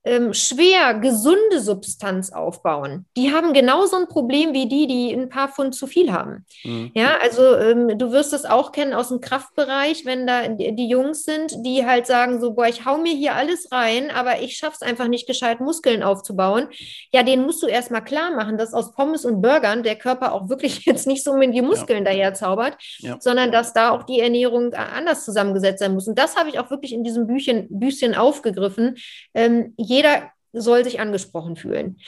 ähm, 0.07 0.33
schwer 0.33 0.95
gesunde 0.95 1.59
Substanz 1.59 2.31
aufbauen, 2.31 3.05
die 3.15 3.33
haben 3.33 3.53
genauso 3.53 3.97
ein 3.97 4.07
Problem 4.07 4.53
wie 4.53 4.67
die, 4.67 4.87
die 4.87 5.13
ein 5.13 5.29
paar 5.29 5.49
Pfund 5.49 5.75
zu 5.75 5.87
viel 5.87 6.11
haben. 6.11 6.45
Mhm. 6.63 6.91
Ja, 6.93 7.17
also 7.21 7.55
ähm, 7.55 7.97
du 7.97 8.11
wirst 8.11 8.33
es 8.33 8.45
auch 8.45 8.71
kennen 8.71 8.93
aus 8.93 9.09
dem 9.09 9.21
Kraftbereich, 9.21 10.05
wenn 10.05 10.25
da 10.25 10.47
die 10.47 10.89
Jungs 10.89 11.23
sind, 11.23 11.65
die 11.65 11.85
halt 11.85 12.07
sagen 12.07 12.39
so, 12.39 12.53
boah, 12.53 12.67
ich 12.67 12.85
hau 12.85 12.97
mir 12.97 13.13
hier 13.13 13.35
alles 13.35 13.71
rein, 13.71 14.09
aber 14.11 14.41
ich 14.41 14.57
schaff's 14.57 14.81
einfach 14.81 15.07
nicht 15.07 15.27
gescheit, 15.27 15.59
Muskeln 15.59 16.03
aufzubauen. 16.03 16.67
Ja, 17.13 17.23
den 17.23 17.43
musst 17.43 17.61
du 17.61 17.67
erstmal 17.67 18.03
klar 18.03 18.31
machen, 18.31 18.57
dass 18.57 18.73
aus 18.73 18.93
Pommes 18.93 19.25
und 19.25 19.41
Burgern 19.41 19.83
der 19.83 19.95
Körper 19.95 20.33
auch 20.33 20.49
wirklich 20.49 20.85
jetzt 20.85 21.07
nicht 21.07 21.23
so 21.23 21.35
mit 21.35 21.53
die 21.53 21.61
Muskeln 21.61 22.05
ja. 22.05 22.11
daher 22.11 22.33
zaubert, 22.33 22.77
ja. 22.99 23.17
sondern 23.19 23.51
dass 23.51 23.73
da 23.73 23.91
auch 23.91 24.03
die 24.03 24.19
Ernährung 24.19 24.73
anders 24.73 25.25
zusammengesetzt 25.25 25.79
sein 25.79 25.93
muss. 25.93 26.07
Und 26.07 26.17
das 26.17 26.35
habe 26.35 26.49
ich 26.49 26.59
auch 26.59 26.69
wirklich 26.69 26.93
in 26.93 27.03
diesem 27.03 27.27
Büchchen, 27.27 27.67
Büchchen 27.69 28.15
aufgegriffen. 28.15 28.95
Ähm, 29.33 29.73
jeder 29.97 30.31
soll 30.53 30.83
sich 30.83 30.99
angesprochen 30.99 31.55
fühlen. 31.55 31.99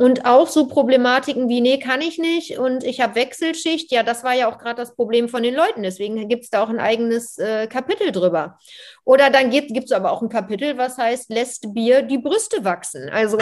Und 0.00 0.26
auch 0.26 0.46
so 0.46 0.68
Problematiken 0.68 1.48
wie, 1.48 1.60
nee, 1.60 1.78
kann 1.78 2.00
ich 2.00 2.18
nicht 2.18 2.56
und 2.56 2.84
ich 2.84 3.00
habe 3.00 3.16
Wechselschicht, 3.16 3.90
ja, 3.90 4.04
das 4.04 4.22
war 4.22 4.32
ja 4.32 4.48
auch 4.48 4.58
gerade 4.58 4.76
das 4.76 4.94
Problem 4.94 5.28
von 5.28 5.42
den 5.42 5.56
Leuten. 5.56 5.82
Deswegen 5.82 6.28
gibt 6.28 6.44
es 6.44 6.50
da 6.50 6.62
auch 6.62 6.68
ein 6.68 6.78
eigenes 6.78 7.36
äh, 7.38 7.66
Kapitel 7.66 8.12
drüber. 8.12 8.60
Oder 9.04 9.28
dann 9.30 9.50
gibt 9.50 9.72
es 9.72 9.90
aber 9.90 10.12
auch 10.12 10.22
ein 10.22 10.28
Kapitel, 10.28 10.78
was 10.78 10.98
heißt, 10.98 11.30
lässt 11.30 11.74
Bier 11.74 12.02
die 12.02 12.18
Brüste 12.18 12.64
wachsen. 12.64 13.08
Also 13.08 13.38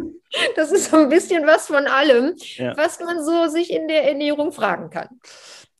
das 0.56 0.72
ist 0.72 0.90
so 0.90 0.96
ein 0.96 1.10
bisschen 1.10 1.46
was 1.46 1.68
von 1.68 1.86
allem, 1.86 2.34
ja. 2.56 2.76
was 2.76 2.98
man 2.98 3.24
so 3.24 3.46
sich 3.46 3.70
in 3.70 3.86
der 3.86 4.08
Ernährung 4.08 4.50
fragen 4.50 4.90
kann. 4.90 5.08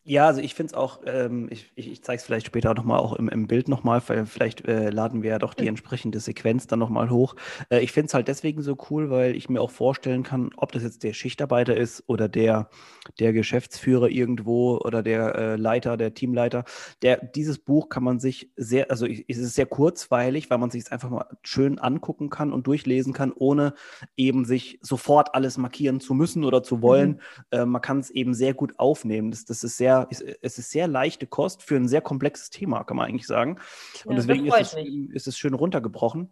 Ja, 0.02 0.26
also 0.26 0.40
ich 0.40 0.54
finde 0.54 0.72
es 0.72 0.74
auch, 0.74 1.00
ähm, 1.04 1.48
ich, 1.50 1.70
ich, 1.74 1.90
ich 1.90 2.02
zeige 2.02 2.16
es 2.16 2.24
vielleicht 2.24 2.46
später 2.46 2.72
nochmal 2.72 2.98
auch 3.00 3.12
im, 3.12 3.28
im 3.28 3.46
Bild 3.46 3.68
nochmal, 3.68 4.00
vielleicht 4.00 4.66
äh, 4.66 4.88
laden 4.88 5.22
wir 5.22 5.32
ja 5.32 5.38
doch 5.38 5.52
die 5.52 5.68
entsprechende 5.68 6.20
Sequenz 6.20 6.66
dann 6.66 6.78
nochmal 6.78 7.10
hoch. 7.10 7.36
Äh, 7.68 7.80
ich 7.80 7.92
finde 7.92 8.06
es 8.06 8.14
halt 8.14 8.26
deswegen 8.26 8.62
so 8.62 8.78
cool, 8.88 9.10
weil 9.10 9.36
ich 9.36 9.50
mir 9.50 9.60
auch 9.60 9.70
vorstellen 9.70 10.22
kann, 10.22 10.52
ob 10.56 10.72
das 10.72 10.84
jetzt 10.84 11.02
der 11.02 11.12
Schichtarbeiter 11.12 11.76
ist 11.76 12.02
oder 12.06 12.30
der, 12.30 12.70
der 13.18 13.34
Geschäftsführer 13.34 14.08
irgendwo 14.08 14.78
oder 14.78 15.02
der 15.02 15.34
äh, 15.34 15.56
Leiter, 15.56 15.98
der 15.98 16.14
Teamleiter. 16.14 16.64
Der, 17.02 17.18
dieses 17.18 17.58
Buch 17.58 17.90
kann 17.90 18.02
man 18.02 18.20
sich 18.20 18.50
sehr, 18.56 18.90
also 18.90 19.04
es 19.06 19.36
ist 19.36 19.54
sehr 19.54 19.66
kurzweilig, 19.66 20.48
weil 20.48 20.58
man 20.58 20.70
sich 20.70 20.84
es 20.84 20.92
einfach 20.92 21.10
mal 21.10 21.26
schön 21.42 21.78
angucken 21.78 22.30
kann 22.30 22.54
und 22.54 22.66
durchlesen 22.66 23.12
kann, 23.12 23.32
ohne 23.32 23.74
eben 24.16 24.46
sich 24.46 24.78
sofort 24.80 25.34
alles 25.34 25.58
markieren 25.58 26.00
zu 26.00 26.14
müssen 26.14 26.42
oder 26.42 26.62
zu 26.62 26.80
wollen. 26.80 27.10
Mhm. 27.10 27.58
Äh, 27.58 27.66
man 27.66 27.82
kann 27.82 27.98
es 27.98 28.08
eben 28.08 28.32
sehr 28.32 28.54
gut 28.54 28.78
aufnehmen. 28.78 29.30
Das, 29.30 29.44
das 29.44 29.62
ist 29.62 29.76
sehr 29.76 29.89
es 30.10 30.20
ist 30.58 30.70
sehr 30.70 30.88
leichte 30.88 31.26
Kost 31.26 31.62
für 31.62 31.76
ein 31.76 31.88
sehr 31.88 32.00
komplexes 32.00 32.50
Thema, 32.50 32.84
kann 32.84 32.96
man 32.96 33.08
eigentlich 33.08 33.26
sagen. 33.26 33.58
Und 34.04 34.16
ja, 34.16 34.22
deswegen 34.22 34.46
ist 34.46 34.60
es, 34.60 34.74
ist 35.14 35.26
es 35.28 35.38
schön 35.38 35.54
runtergebrochen. 35.54 36.30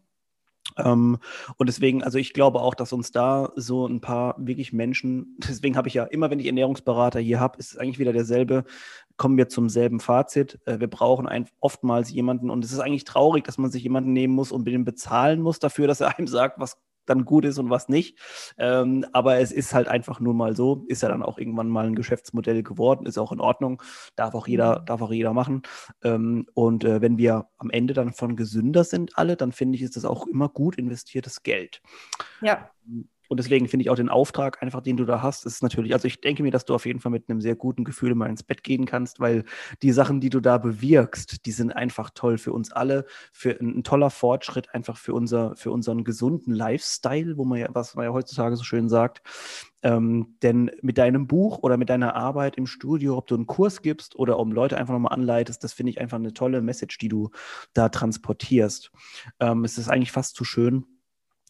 Ähm, 0.76 1.18
und 1.56 1.66
deswegen, 1.68 2.02
also 2.02 2.18
ich 2.18 2.32
glaube 2.32 2.60
auch, 2.60 2.74
dass 2.74 2.92
uns 2.92 3.10
da 3.10 3.52
so 3.56 3.86
ein 3.86 4.00
paar 4.00 4.34
wirklich 4.38 4.72
Menschen, 4.72 5.36
deswegen 5.48 5.76
habe 5.76 5.88
ich 5.88 5.94
ja 5.94 6.04
immer, 6.04 6.30
wenn 6.30 6.40
ich 6.40 6.46
Ernährungsberater 6.46 7.20
hier 7.20 7.40
habe, 7.40 7.58
ist 7.58 7.72
es 7.72 7.78
eigentlich 7.78 7.98
wieder 7.98 8.12
derselbe, 8.12 8.64
kommen 9.16 9.36
wir 9.36 9.48
zum 9.48 9.68
selben 9.68 10.00
Fazit. 10.00 10.58
Äh, 10.66 10.80
wir 10.80 10.88
brauchen 10.88 11.26
ein, 11.26 11.48
oftmals 11.60 12.10
jemanden 12.10 12.50
und 12.50 12.64
es 12.64 12.72
ist 12.72 12.80
eigentlich 12.80 13.04
traurig, 13.04 13.44
dass 13.44 13.58
man 13.58 13.70
sich 13.70 13.82
jemanden 13.82 14.12
nehmen 14.12 14.34
muss 14.34 14.52
und 14.52 14.66
dem 14.66 14.84
bezahlen 14.84 15.40
muss 15.40 15.58
dafür, 15.58 15.86
dass 15.86 16.00
er 16.00 16.08
einem 16.18 16.28
sagt, 16.28 16.60
was 16.60 16.78
dann 17.08 17.24
gut 17.24 17.44
ist 17.44 17.58
und 17.58 17.70
was 17.70 17.88
nicht. 17.88 18.18
Ähm, 18.58 19.04
aber 19.12 19.38
es 19.38 19.52
ist 19.52 19.74
halt 19.74 19.88
einfach 19.88 20.20
nur 20.20 20.34
mal 20.34 20.56
so, 20.56 20.84
ist 20.88 21.02
ja 21.02 21.08
dann 21.08 21.22
auch 21.22 21.38
irgendwann 21.38 21.68
mal 21.68 21.86
ein 21.86 21.94
Geschäftsmodell 21.94 22.62
geworden, 22.62 23.06
ist 23.06 23.18
auch 23.18 23.32
in 23.32 23.40
Ordnung, 23.40 23.82
darf 24.16 24.34
auch 24.34 24.46
jeder, 24.46 24.80
darf 24.80 25.02
auch 25.02 25.12
jeder 25.12 25.32
machen. 25.32 25.62
Ähm, 26.02 26.46
und 26.54 26.84
äh, 26.84 27.00
wenn 27.00 27.18
wir 27.18 27.48
am 27.58 27.70
Ende 27.70 27.94
dann 27.94 28.12
von 28.12 28.36
gesünder 28.36 28.84
sind 28.84 29.16
alle, 29.18 29.36
dann 29.36 29.52
finde 29.52 29.76
ich, 29.76 29.82
ist 29.82 29.96
das 29.96 30.04
auch 30.04 30.26
immer 30.26 30.48
gut 30.48 30.76
investiertes 30.76 31.42
Geld. 31.42 31.82
Ja. 32.40 32.70
Und 33.28 33.38
deswegen 33.38 33.68
finde 33.68 33.82
ich 33.82 33.90
auch 33.90 33.96
den 33.96 34.08
Auftrag, 34.08 34.62
einfach 34.62 34.80
den 34.80 34.96
du 34.96 35.04
da 35.04 35.22
hast, 35.22 35.46
ist 35.46 35.62
natürlich, 35.62 35.92
also 35.92 36.06
ich 36.06 36.20
denke 36.20 36.42
mir, 36.42 36.50
dass 36.50 36.64
du 36.64 36.74
auf 36.74 36.86
jeden 36.86 37.00
Fall 37.00 37.12
mit 37.12 37.28
einem 37.28 37.40
sehr 37.40 37.54
guten 37.54 37.84
Gefühl 37.84 38.14
mal 38.14 38.28
ins 38.28 38.42
Bett 38.42 38.64
gehen 38.64 38.86
kannst, 38.86 39.20
weil 39.20 39.44
die 39.82 39.92
Sachen, 39.92 40.20
die 40.20 40.30
du 40.30 40.40
da 40.40 40.58
bewirkst, 40.58 41.46
die 41.46 41.52
sind 41.52 41.72
einfach 41.72 42.10
toll 42.10 42.38
für 42.38 42.52
uns 42.52 42.72
alle, 42.72 43.04
für 43.32 43.50
ein, 43.60 43.78
ein 43.78 43.84
toller 43.84 44.10
Fortschritt 44.10 44.74
einfach 44.74 44.96
für 44.96 45.12
unser, 45.12 45.54
für 45.56 45.70
unseren 45.70 46.04
gesunden 46.04 46.54
Lifestyle, 46.54 47.36
wo 47.36 47.44
man 47.44 47.58
ja, 47.58 47.68
was 47.72 47.94
man 47.94 48.06
ja 48.06 48.12
heutzutage 48.12 48.56
so 48.56 48.64
schön 48.64 48.88
sagt. 48.88 49.22
Ähm, 49.82 50.34
denn 50.42 50.70
mit 50.82 50.98
deinem 50.98 51.28
Buch 51.28 51.58
oder 51.62 51.76
mit 51.76 51.88
deiner 51.88 52.16
Arbeit 52.16 52.56
im 52.56 52.66
Studio, 52.66 53.16
ob 53.16 53.28
du 53.28 53.36
einen 53.36 53.46
Kurs 53.46 53.80
gibst 53.80 54.16
oder 54.16 54.38
um 54.38 54.50
Leute 54.50 54.76
einfach 54.76 54.92
nochmal 54.92 55.12
anleitest, 55.12 55.62
das 55.62 55.72
finde 55.72 55.90
ich 55.90 56.00
einfach 56.00 56.16
eine 56.16 56.34
tolle 56.34 56.62
Message, 56.62 56.98
die 56.98 57.08
du 57.08 57.30
da 57.74 57.88
transportierst. 57.88 58.90
Ähm, 59.38 59.64
es 59.64 59.78
ist 59.78 59.88
eigentlich 59.88 60.10
fast 60.10 60.34
zu 60.34 60.44
schön, 60.44 60.84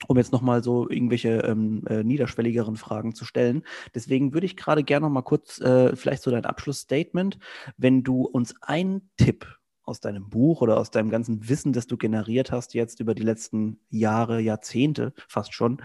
um 0.06 0.16
jetzt 0.16 0.32
nochmal 0.32 0.62
so 0.62 0.88
irgendwelche 0.88 1.38
ähm, 1.38 1.82
äh, 1.88 2.04
niederschwelligeren 2.04 2.76
Fragen 2.76 3.14
zu 3.14 3.24
stellen. 3.24 3.62
Deswegen 3.94 4.32
würde 4.32 4.46
ich 4.46 4.56
gerade 4.56 4.84
gerne 4.84 5.06
nochmal 5.06 5.24
kurz 5.24 5.60
äh, 5.60 5.96
vielleicht 5.96 6.22
so 6.22 6.30
dein 6.30 6.44
Abschlussstatement, 6.44 7.38
wenn 7.76 8.04
du 8.04 8.22
uns 8.22 8.54
einen 8.62 9.10
Tipp 9.16 9.46
aus 9.82 10.00
deinem 10.00 10.28
Buch 10.28 10.60
oder 10.60 10.78
aus 10.78 10.90
deinem 10.90 11.10
ganzen 11.10 11.48
Wissen, 11.48 11.72
das 11.72 11.86
du 11.86 11.96
generiert 11.96 12.52
hast, 12.52 12.74
jetzt 12.74 13.00
über 13.00 13.14
die 13.14 13.22
letzten 13.22 13.80
Jahre, 13.88 14.38
Jahrzehnte 14.40 15.14
fast 15.26 15.54
schon, 15.54 15.82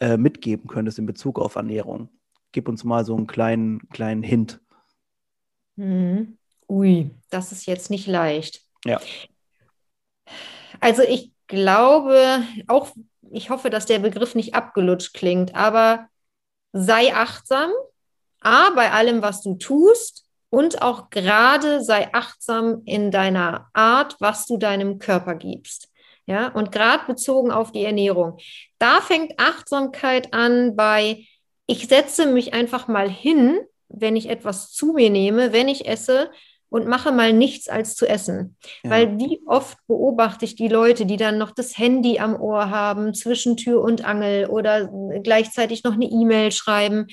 äh, 0.00 0.16
mitgeben 0.16 0.66
könntest 0.66 0.98
in 0.98 1.06
Bezug 1.06 1.38
auf 1.38 1.54
Ernährung. 1.54 2.10
Gib 2.52 2.68
uns 2.68 2.84
mal 2.84 3.04
so 3.04 3.16
einen 3.16 3.28
kleinen, 3.28 3.88
kleinen 3.90 4.22
Hint. 4.22 4.60
Mhm. 5.76 6.36
Ui, 6.68 7.10
das 7.30 7.52
ist 7.52 7.66
jetzt 7.66 7.90
nicht 7.90 8.06
leicht. 8.06 8.62
Ja. 8.84 9.00
Also 10.80 11.02
ich 11.02 11.33
glaube, 11.46 12.42
auch 12.66 12.88
ich 13.30 13.50
hoffe, 13.50 13.70
dass 13.70 13.86
der 13.86 13.98
Begriff 13.98 14.34
nicht 14.34 14.54
abgelutscht 14.54 15.14
klingt, 15.14 15.54
aber 15.54 16.08
sei 16.72 17.14
achtsam, 17.14 17.70
A, 18.40 18.70
bei 18.70 18.92
allem, 18.92 19.22
was 19.22 19.42
du 19.42 19.54
tust 19.54 20.24
und 20.50 20.82
auch 20.82 21.10
gerade 21.10 21.82
sei 21.82 22.12
achtsam 22.12 22.82
in 22.84 23.10
deiner 23.10 23.68
Art, 23.72 24.16
was 24.20 24.46
du 24.46 24.58
deinem 24.58 24.98
Körper 24.98 25.34
gibst. 25.34 25.90
Ja, 26.26 26.48
und 26.48 26.72
gerade 26.72 27.04
bezogen 27.06 27.50
auf 27.50 27.72
die 27.72 27.84
Ernährung. 27.84 28.38
Da 28.78 29.00
fängt 29.00 29.38
Achtsamkeit 29.38 30.32
an 30.32 30.74
bei, 30.74 31.26
ich 31.66 31.86
setze 31.86 32.26
mich 32.26 32.54
einfach 32.54 32.88
mal 32.88 33.10
hin, 33.10 33.60
wenn 33.88 34.16
ich 34.16 34.30
etwas 34.30 34.72
zu 34.72 34.92
mir 34.92 35.10
nehme, 35.10 35.52
wenn 35.52 35.68
ich 35.68 35.86
esse 35.86 36.30
und 36.74 36.88
mache 36.88 37.12
mal 37.12 37.32
nichts 37.32 37.68
als 37.68 37.94
zu 37.94 38.04
essen. 38.04 38.56
Ja. 38.82 38.90
Weil 38.90 39.16
wie 39.16 39.40
oft 39.46 39.78
beobachte 39.86 40.44
ich 40.44 40.56
die 40.56 40.66
Leute, 40.66 41.06
die 41.06 41.16
dann 41.16 41.38
noch 41.38 41.52
das 41.52 41.78
Handy 41.78 42.18
am 42.18 42.34
Ohr 42.34 42.68
haben, 42.68 43.14
zwischen 43.14 43.56
Tür 43.56 43.80
und 43.80 44.04
Angel 44.04 44.46
oder 44.46 44.90
gleichzeitig 45.22 45.84
noch 45.84 45.92
eine 45.92 46.06
E-Mail 46.06 46.50
schreiben. 46.50 47.06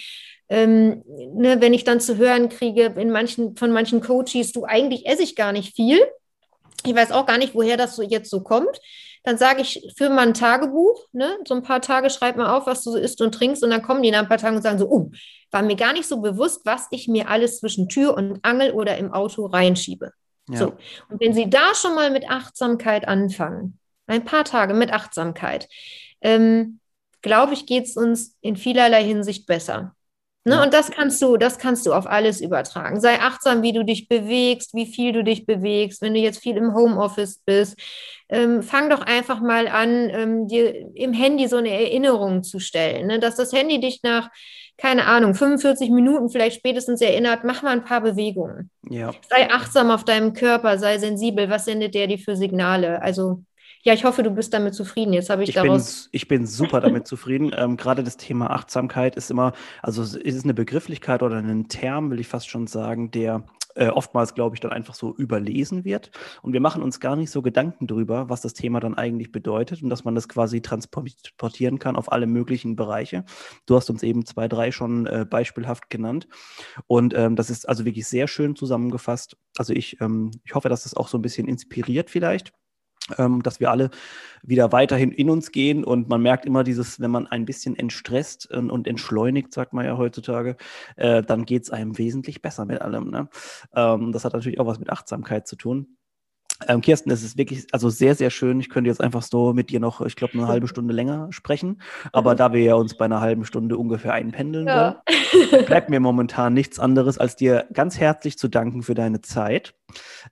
Ähm, 0.49 1.03
ne, 1.05 1.61
wenn 1.61 1.75
ich 1.75 1.83
dann 1.83 1.99
zu 1.99 2.17
hören 2.17 2.49
kriege 2.49 2.95
in 2.97 3.11
manchen, 3.11 3.55
von 3.55 3.71
manchen 3.71 4.01
Coaches, 4.01 4.51
du 4.51 4.65
eigentlich 4.65 5.05
esse 5.05 5.21
ich 5.21 5.35
gar 5.35 5.51
nicht 5.51 5.75
viel. 5.75 5.99
Ich 6.83 6.95
weiß 6.95 7.11
auch 7.11 7.27
gar 7.27 7.37
nicht, 7.37 7.53
woher 7.53 7.77
das 7.77 7.95
so 7.95 8.01
jetzt 8.01 8.31
so 8.31 8.41
kommt. 8.41 8.79
Dann 9.23 9.37
sage 9.37 9.61
ich, 9.61 9.93
führe 9.95 10.09
mal 10.09 10.27
ein 10.27 10.33
Tagebuch, 10.33 11.07
ne? 11.11 11.37
so 11.47 11.53
ein 11.53 11.61
paar 11.61 11.81
Tage 11.81 12.09
schreib 12.09 12.37
mal 12.37 12.55
auf, 12.55 12.65
was 12.65 12.83
du 12.83 12.91
so 12.91 12.97
isst 12.97 13.21
und 13.21 13.33
trinkst 13.33 13.63
und 13.63 13.69
dann 13.69 13.83
kommen 13.83 14.01
die 14.01 14.11
nach 14.11 14.19
ein 14.19 14.27
paar 14.27 14.39
Tagen 14.39 14.55
und 14.55 14.63
sagen 14.63 14.79
so, 14.79 14.89
oh, 14.89 15.11
war 15.51 15.61
mir 15.61 15.75
gar 15.75 15.93
nicht 15.93 16.07
so 16.07 16.21
bewusst, 16.21 16.61
was 16.65 16.87
ich 16.91 17.07
mir 17.07 17.29
alles 17.29 17.59
zwischen 17.59 17.87
Tür 17.87 18.15
und 18.15 18.39
Angel 18.43 18.71
oder 18.71 18.97
im 18.97 19.13
Auto 19.13 19.45
reinschiebe. 19.45 20.11
Ja. 20.49 20.57
So. 20.57 20.73
Und 21.09 21.21
wenn 21.21 21.33
Sie 21.33 21.49
da 21.49 21.75
schon 21.75 21.93
mal 21.93 22.09
mit 22.09 22.29
Achtsamkeit 22.29 23.07
anfangen, 23.07 23.77
ein 24.07 24.25
paar 24.25 24.43
Tage 24.43 24.73
mit 24.73 24.91
Achtsamkeit, 24.91 25.67
ähm, 26.21 26.79
glaube 27.21 27.53
ich, 27.53 27.65
geht 27.65 27.85
es 27.85 27.97
uns 27.97 28.35
in 28.41 28.55
vielerlei 28.55 29.03
Hinsicht 29.03 29.45
besser. 29.45 29.95
Ne? 30.43 30.55
Ja. 30.55 30.63
Und 30.63 30.73
das 30.73 30.89
kannst 30.89 31.21
du, 31.21 31.37
das 31.37 31.59
kannst 31.59 31.85
du 31.85 31.93
auf 31.93 32.07
alles 32.07 32.41
übertragen. 32.41 32.99
Sei 32.99 33.19
achtsam, 33.19 33.61
wie 33.61 33.73
du 33.73 33.85
dich 33.85 34.07
bewegst, 34.07 34.73
wie 34.73 34.87
viel 34.87 35.13
du 35.13 35.23
dich 35.23 35.45
bewegst. 35.45 36.01
Wenn 36.01 36.13
du 36.13 36.19
jetzt 36.19 36.39
viel 36.39 36.57
im 36.57 36.73
Homeoffice 36.73 37.39
bist, 37.45 37.79
ähm, 38.29 38.63
fang 38.63 38.89
doch 38.89 39.01
einfach 39.01 39.41
mal 39.41 39.67
an, 39.67 40.09
ähm, 40.09 40.47
dir 40.47 40.95
im 40.95 41.13
Handy 41.13 41.47
so 41.47 41.57
eine 41.57 41.69
Erinnerung 41.69 42.43
zu 42.43 42.59
stellen, 42.59 43.07
ne? 43.07 43.19
dass 43.19 43.35
das 43.35 43.51
Handy 43.51 43.79
dich 43.79 44.01
nach, 44.03 44.29
keine 44.77 45.05
Ahnung, 45.05 45.35
45 45.35 45.91
Minuten 45.91 46.29
vielleicht 46.29 46.55
spätestens 46.55 47.01
erinnert, 47.01 47.43
mach 47.43 47.61
mal 47.61 47.71
ein 47.71 47.83
paar 47.83 48.01
Bewegungen. 48.01 48.71
Ja. 48.89 49.11
Sei 49.29 49.51
achtsam 49.51 49.91
auf 49.91 50.05
deinem 50.05 50.33
Körper, 50.33 50.79
sei 50.79 50.97
sensibel, 50.97 51.49
was 51.49 51.65
sendet 51.65 51.93
der 51.93 52.07
dir 52.07 52.17
für 52.17 52.35
Signale? 52.35 53.01
Also 53.01 53.43
ja, 53.83 53.93
ich 53.93 54.03
hoffe, 54.03 54.23
du 54.23 54.31
bist 54.31 54.53
damit 54.53 54.75
zufrieden. 54.75 55.13
Jetzt 55.13 55.29
habe 55.29 55.43
ich, 55.43 55.49
ich 55.49 55.55
daraus. 55.55 56.03
Bin, 56.03 56.09
ich 56.13 56.27
bin 56.27 56.45
super 56.45 56.81
damit 56.81 57.07
zufrieden. 57.07 57.51
Ähm, 57.61 57.75
Gerade 57.77 58.03
das 58.03 58.17
Thema 58.17 58.49
Achtsamkeit 58.49 59.15
ist 59.15 59.29
immer, 59.29 59.53
also 59.81 60.01
es 60.01 60.15
ist 60.15 60.45
eine 60.45 60.53
Begrifflichkeit 60.53 61.21
oder 61.21 61.37
ein 61.37 61.67
Term, 61.67 62.09
will 62.09 62.19
ich 62.19 62.27
fast 62.27 62.49
schon 62.49 62.65
sagen, 62.65 63.11
der 63.11 63.43
äh, 63.75 63.87
oftmals, 63.87 64.33
glaube 64.33 64.55
ich, 64.55 64.59
dann 64.59 64.71
einfach 64.71 64.95
so 64.95 65.15
überlesen 65.15 65.83
wird. 65.83 66.11
Und 66.41 66.53
wir 66.53 66.61
machen 66.61 66.81
uns 66.81 66.99
gar 66.99 67.15
nicht 67.15 67.29
so 67.29 67.41
Gedanken 67.41 67.87
darüber, 67.87 68.29
was 68.29 68.41
das 68.41 68.53
Thema 68.53 68.79
dann 68.79 68.95
eigentlich 68.95 69.31
bedeutet 69.31 69.83
und 69.83 69.89
dass 69.89 70.03
man 70.03 70.15
das 70.15 70.27
quasi 70.27 70.61
transportieren 70.61 71.79
kann 71.79 71.95
auf 71.95 72.11
alle 72.11 72.27
möglichen 72.27 72.75
Bereiche. 72.75 73.25
Du 73.65 73.75
hast 73.75 73.89
uns 73.89 74.03
eben 74.03 74.25
zwei, 74.25 74.47
drei 74.47 74.71
schon 74.71 75.05
äh, 75.07 75.25
beispielhaft 75.29 75.89
genannt. 75.89 76.27
Und 76.87 77.13
ähm, 77.15 77.35
das 77.35 77.49
ist 77.49 77.67
also 77.67 77.85
wirklich 77.85 78.07
sehr 78.07 78.27
schön 78.27 78.55
zusammengefasst. 78.55 79.37
Also 79.57 79.73
ich, 79.73 79.99
ähm, 80.01 80.31
ich 80.45 80.55
hoffe, 80.55 80.69
dass 80.69 80.83
das 80.83 80.95
auch 80.95 81.07
so 81.07 81.17
ein 81.17 81.21
bisschen 81.21 81.47
inspiriert 81.47 82.09
vielleicht 82.09 82.53
ähm, 83.17 83.43
dass 83.43 83.59
wir 83.59 83.71
alle 83.71 83.89
wieder 84.43 84.71
weiterhin 84.71 85.11
in 85.11 85.29
uns 85.29 85.51
gehen 85.51 85.83
und 85.83 86.09
man 86.09 86.21
merkt 86.21 86.45
immer 86.45 86.63
dieses, 86.63 86.99
wenn 86.99 87.11
man 87.11 87.27
ein 87.27 87.45
bisschen 87.45 87.77
entstresst 87.77 88.49
und, 88.51 88.87
entschleunigt, 88.87 89.53
sagt 89.53 89.73
man 89.73 89.85
ja 89.85 89.97
heutzutage, 89.97 90.57
äh, 90.95 91.21
dann 91.21 91.45
geht 91.45 91.63
es 91.63 91.69
einem 91.69 91.97
wesentlich 91.97 92.41
besser 92.41 92.65
mit 92.65 92.81
allem. 92.81 93.11
Ne? 93.11 93.29
Ähm, 93.75 94.11
das 94.11 94.25
hat 94.25 94.33
natürlich 94.33 94.59
auch 94.59 94.65
was 94.65 94.79
mit 94.79 94.89
Achtsamkeit 94.89 95.47
zu 95.47 95.55
tun. 95.55 95.97
Ähm, 96.67 96.81
Kirsten, 96.81 97.11
es 97.11 97.23
ist 97.23 97.37
wirklich 97.37 97.65
also 97.71 97.89
sehr, 97.89 98.15
sehr 98.15 98.29
schön. 98.29 98.59
Ich 98.59 98.69
könnte 98.69 98.89
jetzt 98.89 99.01
einfach 99.01 99.21
so 99.21 99.53
mit 99.53 99.69
dir 99.69 99.79
noch, 99.79 100.01
ich 100.01 100.15
glaube, 100.15 100.33
eine 100.33 100.47
halbe 100.47 100.67
Stunde 100.67 100.93
länger 100.93 101.27
sprechen. 101.31 101.81
Aber 102.11 102.35
da 102.35 102.53
wir 102.53 102.61
ja 102.61 102.75
uns 102.75 102.95
bei 102.95 103.05
einer 103.05 103.21
halben 103.21 103.45
Stunde 103.45 103.77
ungefähr 103.77 104.13
einpendeln 104.13 104.67
ja. 104.67 105.01
wollen, 105.33 105.65
bleibt 105.65 105.89
mir 105.89 105.99
momentan 105.99 106.53
nichts 106.53 106.79
anderes, 106.79 107.17
als 107.17 107.35
dir 107.35 107.67
ganz 107.73 107.99
herzlich 107.99 108.37
zu 108.37 108.47
danken 108.47 108.83
für 108.83 108.93
deine 108.93 109.21
Zeit. 109.21 109.73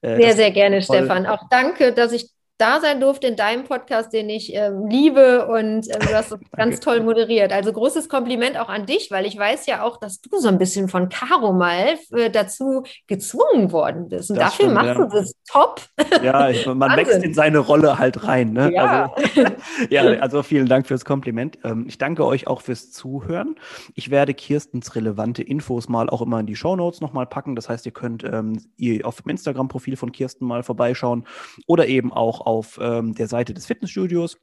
Äh, 0.02 0.18
sehr, 0.18 0.36
sehr 0.36 0.52
gerne, 0.52 0.82
Stefan. 0.82 1.26
Auch 1.26 1.44
danke, 1.50 1.94
dass 1.94 2.12
ich 2.12 2.30
da 2.60 2.82
sein 2.82 3.00
durfte 3.00 3.28
in 3.28 3.38
deinem 3.38 3.63
Podcast, 3.63 4.12
den 4.12 4.30
ich 4.30 4.54
äh, 4.54 4.69
liebe 4.69 5.48
und 5.48 5.88
äh, 5.89 6.00
du 6.00 6.13
hast 6.13 6.34
es 6.34 6.39
ganz 6.56 6.82
toll 6.82 7.02
moderiert. 7.02 7.54
Also 7.54 7.72
großes 7.72 8.10
Kompliment 8.10 8.60
auch 8.60 8.67
an 8.67 8.86
dich, 8.86 9.10
weil 9.12 9.26
ich 9.26 9.38
weiß 9.38 9.65
ja 9.65 9.82
auch, 9.84 9.98
dass 9.98 10.19
du 10.19 10.38
so 10.38 10.50
ein 10.50 10.58
bisschen 10.58 10.89
von 10.89 11.08
Caro 11.08 11.54
mal 11.54 11.98
äh, 12.12 12.30
dazu 12.30 12.84
gezwungen 13.08 13.72
worden 13.72 14.10
bist. 14.10 14.30
Und 14.30 14.38
das 14.38 14.52
dafür 14.52 14.65
stimmt, 14.65 14.74
machst 14.74 15.00
ja. 15.00 15.06
du 15.06 15.08
das 15.08 15.34
top. 15.50 15.82
Ja, 16.22 16.50
ich, 16.50 16.65
man 16.65 16.98
wächst 16.98 17.24
in 17.24 17.34
seine 17.34 17.60
Rolle 17.60 17.98
halt 17.98 18.26
rein. 18.26 18.52
Ne? 18.52 18.74
Ja. 18.74 19.13
Also, 19.13 19.43
ja, 19.89 20.02
also 20.19 20.43
vielen 20.43 20.67
Dank 20.67 20.86
fürs 20.86 21.06
Kompliment. 21.06 21.60
Ähm, 21.63 21.86
ich 21.88 21.98
danke 21.98 22.26
euch 22.26 22.48
auch 22.48 22.62
fürs 22.62 22.91
Zuhören. 22.91 23.56
Ich 23.95 24.12
werde 24.12 24.34
Kirstens 24.34 24.95
relevante 24.95 25.43
Infos 25.43 25.88
mal 25.88 26.10
auch 26.10 26.22
immer 26.22 26.41
in 26.41 26.45
die 26.45 26.58
Show 26.58 26.76
Notes 26.76 27.00
nochmal 27.00 27.26
packen. 27.26 27.56
Das 27.56 27.69
heißt, 27.69 27.86
ihr 27.86 27.93
könnt 27.93 28.26
ähm, 28.26 28.60
ihr 28.76 29.06
auf 29.06 29.22
dem 29.22 29.30
Instagram-Profil 29.30 29.95
von 29.95 30.12
Kirsten 30.12 30.45
mal 30.45 30.63
vorbeischauen 30.63 31.26
oder 31.67 31.88
eben 31.88 32.12
auch 32.12 32.41
auf 32.50 32.80
ähm, 32.82 33.14
der 33.14 33.28
Seite 33.28 33.54
des 33.54 33.66
Fitnessstudios. 33.66 34.38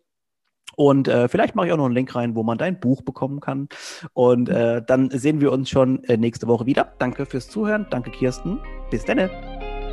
Und 0.76 1.08
äh, 1.08 1.28
vielleicht 1.28 1.54
mache 1.54 1.68
ich 1.68 1.72
auch 1.72 1.78
noch 1.78 1.86
einen 1.86 1.94
Link 1.94 2.14
rein, 2.14 2.34
wo 2.34 2.42
man 2.42 2.58
dein 2.58 2.78
Buch 2.78 3.02
bekommen 3.02 3.40
kann. 3.40 3.68
Und 4.12 4.48
äh, 4.48 4.82
dann 4.86 5.10
sehen 5.10 5.40
wir 5.40 5.50
uns 5.52 5.70
schon 5.70 6.04
äh, 6.04 6.16
nächste 6.16 6.46
Woche 6.48 6.66
wieder. 6.66 6.92
Danke 6.98 7.24
fürs 7.24 7.48
Zuhören. 7.48 7.86
Danke, 7.90 8.10
Kirsten. 8.10 8.58
Bis 8.90 9.04
dann. 9.04 9.30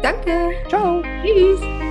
Danke. 0.01 0.51
Ciao. 0.69 1.01
Tschüss. 1.23 1.82